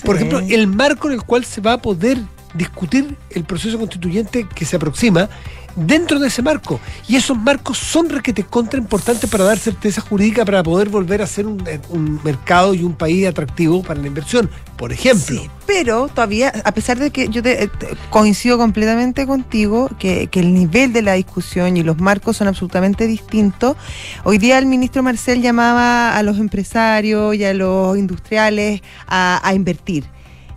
[0.06, 2.18] por ejemplo, el marco en el cual se va a poder
[2.54, 5.28] discutir el proceso constituyente que se aproxima
[5.76, 6.80] dentro de ese marco.
[7.08, 11.28] Y esos marcos son requete contra importantes para dar certeza jurídica para poder volver a
[11.28, 15.42] ser un, un mercado y un país atractivo para la inversión, por ejemplo.
[15.66, 20.54] Pero todavía, a pesar de que yo te- te- coincido completamente contigo, que, que el
[20.54, 23.76] nivel de la discusión y los marcos son absolutamente distintos,
[24.24, 30.06] hoy día el ministro Marcel llamaba a los empresarios y a los industriales a invertir.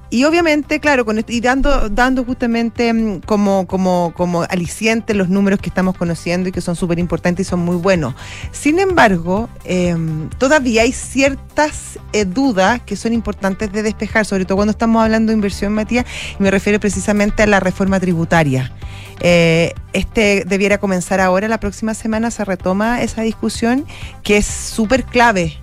[0.08, 5.28] Y obviamente, claro, con esto- y dando, dando justamente mm, como, como, como aliciente los
[5.28, 8.14] números que estamos conociendo y que son súper importantes y son muy buenos.
[8.52, 9.96] Sin embargo, eh,
[10.38, 15.30] todavía hay ciertas eh, dudas que son importantes de despejar, sobre todo cuando estamos hablando
[15.30, 16.06] de inversión, Matías,
[16.38, 18.72] y me refiero precisamente a la reforma tributaria.
[19.20, 23.86] Eh, este debiera comenzar ahora, la próxima semana se retoma esa discusión
[24.22, 25.56] que es súper clave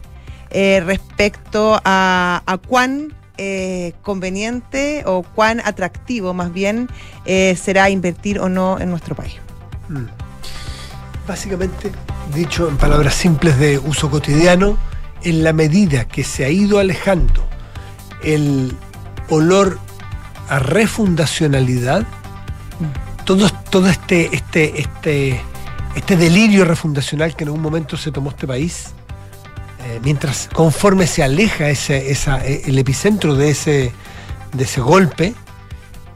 [0.49, 6.89] eh, respecto a, a cuán eh, conveniente o cuán atractivo más bien
[7.25, 9.35] eh, será invertir o no en nuestro país.
[9.89, 10.05] Mm.
[11.27, 11.91] Básicamente,
[12.33, 14.77] dicho en palabras simples de uso cotidiano,
[15.23, 17.43] en la medida que se ha ido alejando
[18.23, 18.75] el
[19.29, 19.79] olor
[20.49, 22.05] a refundacionalidad,
[23.23, 25.41] todo, este, este, este,
[25.95, 28.93] este delirio refundacional que en algún momento se tomó este país,
[29.85, 33.91] eh, mientras conforme se aleja ese, esa, eh, el epicentro de ese,
[34.53, 35.33] de ese golpe,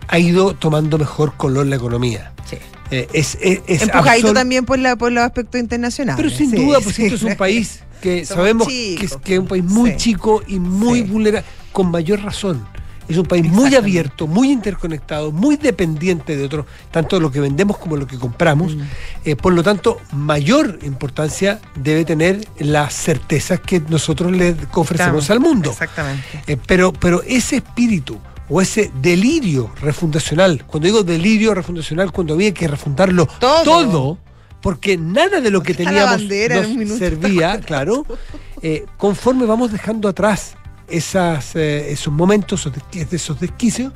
[0.07, 2.31] ha ido tomando mejor color la economía.
[2.49, 2.57] Sí.
[2.91, 6.15] Eh, es, es, es Empujadito absol- también por, la, por los aspectos internacionales.
[6.23, 7.03] Pero sin Sí, duda, pues sí.
[7.03, 9.21] esto es un país que Somos sabemos que es, chicos.
[9.23, 9.97] que es un país muy Sí.
[9.97, 12.65] chico y muy vulnerable, con mayor razón.
[13.07, 17.77] Es un país muy abierto, muy interconectado, muy dependiente de otros, tanto lo que vendemos
[17.77, 18.75] como lo que compramos.
[18.75, 18.81] Mm.
[19.25, 25.29] Eh, por lo tanto, mayor importancia debe tener las certezas que nosotros le ofrecemos Estamos-
[25.29, 25.71] al mundo.
[25.71, 26.43] Exactamente.
[26.47, 32.53] Eh, pero, pero ese espíritu o ese delirio refundacional, cuando digo delirio refundacional, cuando había
[32.53, 34.17] que refundarlo todo,
[34.61, 38.05] porque nada de lo que teníamos nos servía, claro,
[38.61, 40.55] eh, conforme vamos dejando atrás
[40.87, 42.73] esas, eh, esos momentos, esos
[43.11, 43.93] esos desquicios,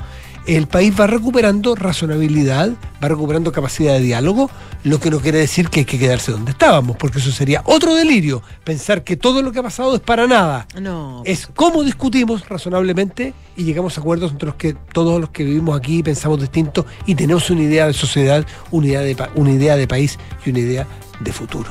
[0.47, 2.71] el país va recuperando razonabilidad,
[3.03, 4.49] va recuperando capacidad de diálogo,
[4.83, 7.93] lo que no quiere decir que hay que quedarse donde estábamos, porque eso sería otro
[7.93, 10.67] delirio, pensar que todo lo que ha pasado es para nada.
[10.79, 11.21] No.
[11.25, 15.77] Es cómo discutimos razonablemente y llegamos a acuerdos entre los que todos los que vivimos
[15.77, 19.87] aquí pensamos distinto y tenemos una idea de sociedad, una idea de, una idea de
[19.87, 20.87] país y una idea
[21.19, 21.69] de futuro.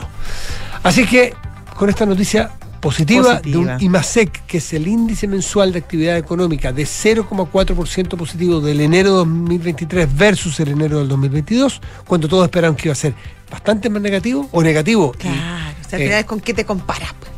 [0.84, 1.34] Así que
[1.76, 3.66] con esta noticia positiva, Positiva.
[3.66, 8.80] de un IMASEC, que es el índice mensual de actividad económica de 0,4% positivo del
[8.80, 13.14] enero de 2023 versus el enero del 2022, cuando todos esperaban que iba a ser
[13.50, 15.12] bastante más negativo o negativo.
[15.16, 17.12] y, Claro, o sea, al eh, es con qué te comparas.
[17.18, 17.30] pues.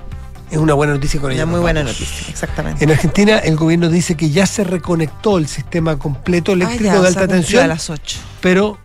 [0.50, 1.44] es una buena noticia con ella.
[1.44, 1.98] Una muy buena vamos.
[2.00, 2.84] noticia, exactamente.
[2.84, 7.00] En Argentina, el gobierno dice que ya se reconectó el sistema completo eléctrico Ah, ya,
[7.02, 8.18] de alta tensión, a las 8.
[8.40, 8.78] pero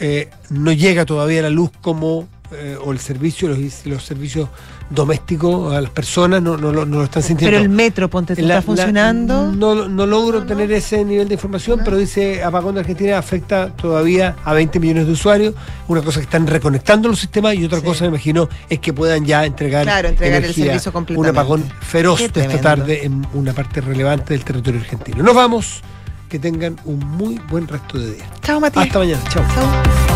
[0.00, 4.48] eh, no llega todavía la luz como eh, o el servicio, los, los servicios
[4.90, 7.52] domésticos a las personas no, no, lo- no lo están sintiendo.
[7.56, 9.52] Pero el metro, ponte, ¿tú La- está la- funcionando?
[9.52, 14.36] no, no logro tener ese nivel de información, pero dice Apagón de Argentina afecta todavía
[14.44, 15.54] a 20 millones de usuarios.
[15.88, 19.24] Una cosa que están reconectando los sistemas y otra cosa, me imagino, es que puedan
[19.24, 20.78] ya entregar, Claro, entregar el energía.
[20.78, 25.22] servicio Un apagón feroz de esta tarde en una parte relevante del territorio argentino.
[25.22, 25.80] Nos vamos.
[26.28, 28.24] Que tengan un muy buen resto de día.
[28.42, 28.86] Chao, Matías.
[28.86, 29.22] Hasta mañana.
[29.28, 30.13] Chao.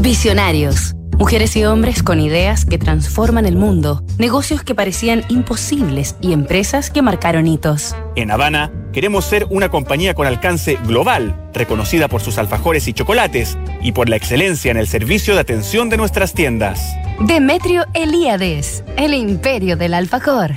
[0.00, 0.94] Visionarios.
[1.18, 6.90] Mujeres y hombres con ideas que transforman el mundo, negocios que parecían imposibles y empresas
[6.90, 7.94] que marcaron hitos.
[8.16, 13.58] En Habana, queremos ser una compañía con alcance global, reconocida por sus alfajores y chocolates
[13.82, 16.80] y por la excelencia en el servicio de atención de nuestras tiendas.
[17.20, 20.52] Demetrio Elíades, el imperio del alfajor.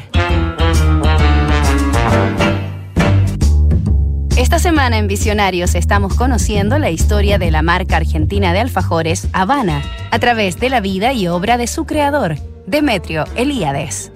[4.36, 9.84] Esta semana en Visionarios estamos conociendo la historia de la marca argentina de alfajores Habana,
[10.10, 14.12] a través de la vida y obra de su creador, Demetrio Elíades.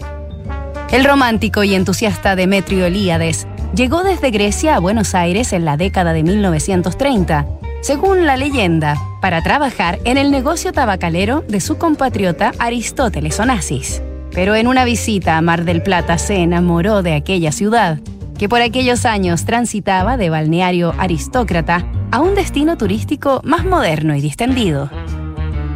[0.89, 3.45] El romántico y entusiasta Demetrio Elíades
[3.76, 7.45] llegó desde Grecia a Buenos Aires en la década de 1930,
[7.82, 14.01] según la leyenda, para trabajar en el negocio tabacalero de su compatriota Aristóteles Onassis.
[14.32, 17.99] Pero en una visita a Mar del Plata se enamoró de aquella ciudad,
[18.38, 24.21] que por aquellos años transitaba de balneario aristócrata a un destino turístico más moderno y
[24.21, 24.89] distendido.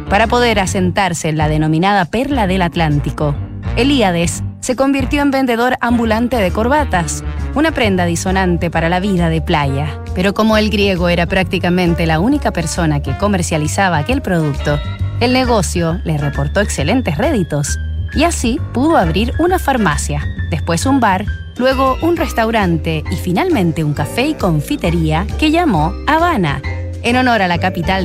[0.08, 3.34] Para poder asentarse en la denominada Perla del Atlántico,
[3.76, 9.40] Elíades se convirtió en vendedor ambulante de corbatas, una prenda disonante para la vida de
[9.40, 9.98] playa.
[10.14, 14.78] Pero como el griego era prácticamente la única persona que comercializaba aquel producto,
[15.20, 17.78] el negocio le reportó excelentes réditos
[18.14, 21.24] y así pudo abrir una farmacia, después un bar,
[21.56, 26.62] luego un restaurante y finalmente un café y confitería que llamó Habana,
[27.02, 28.00] en honor a la capital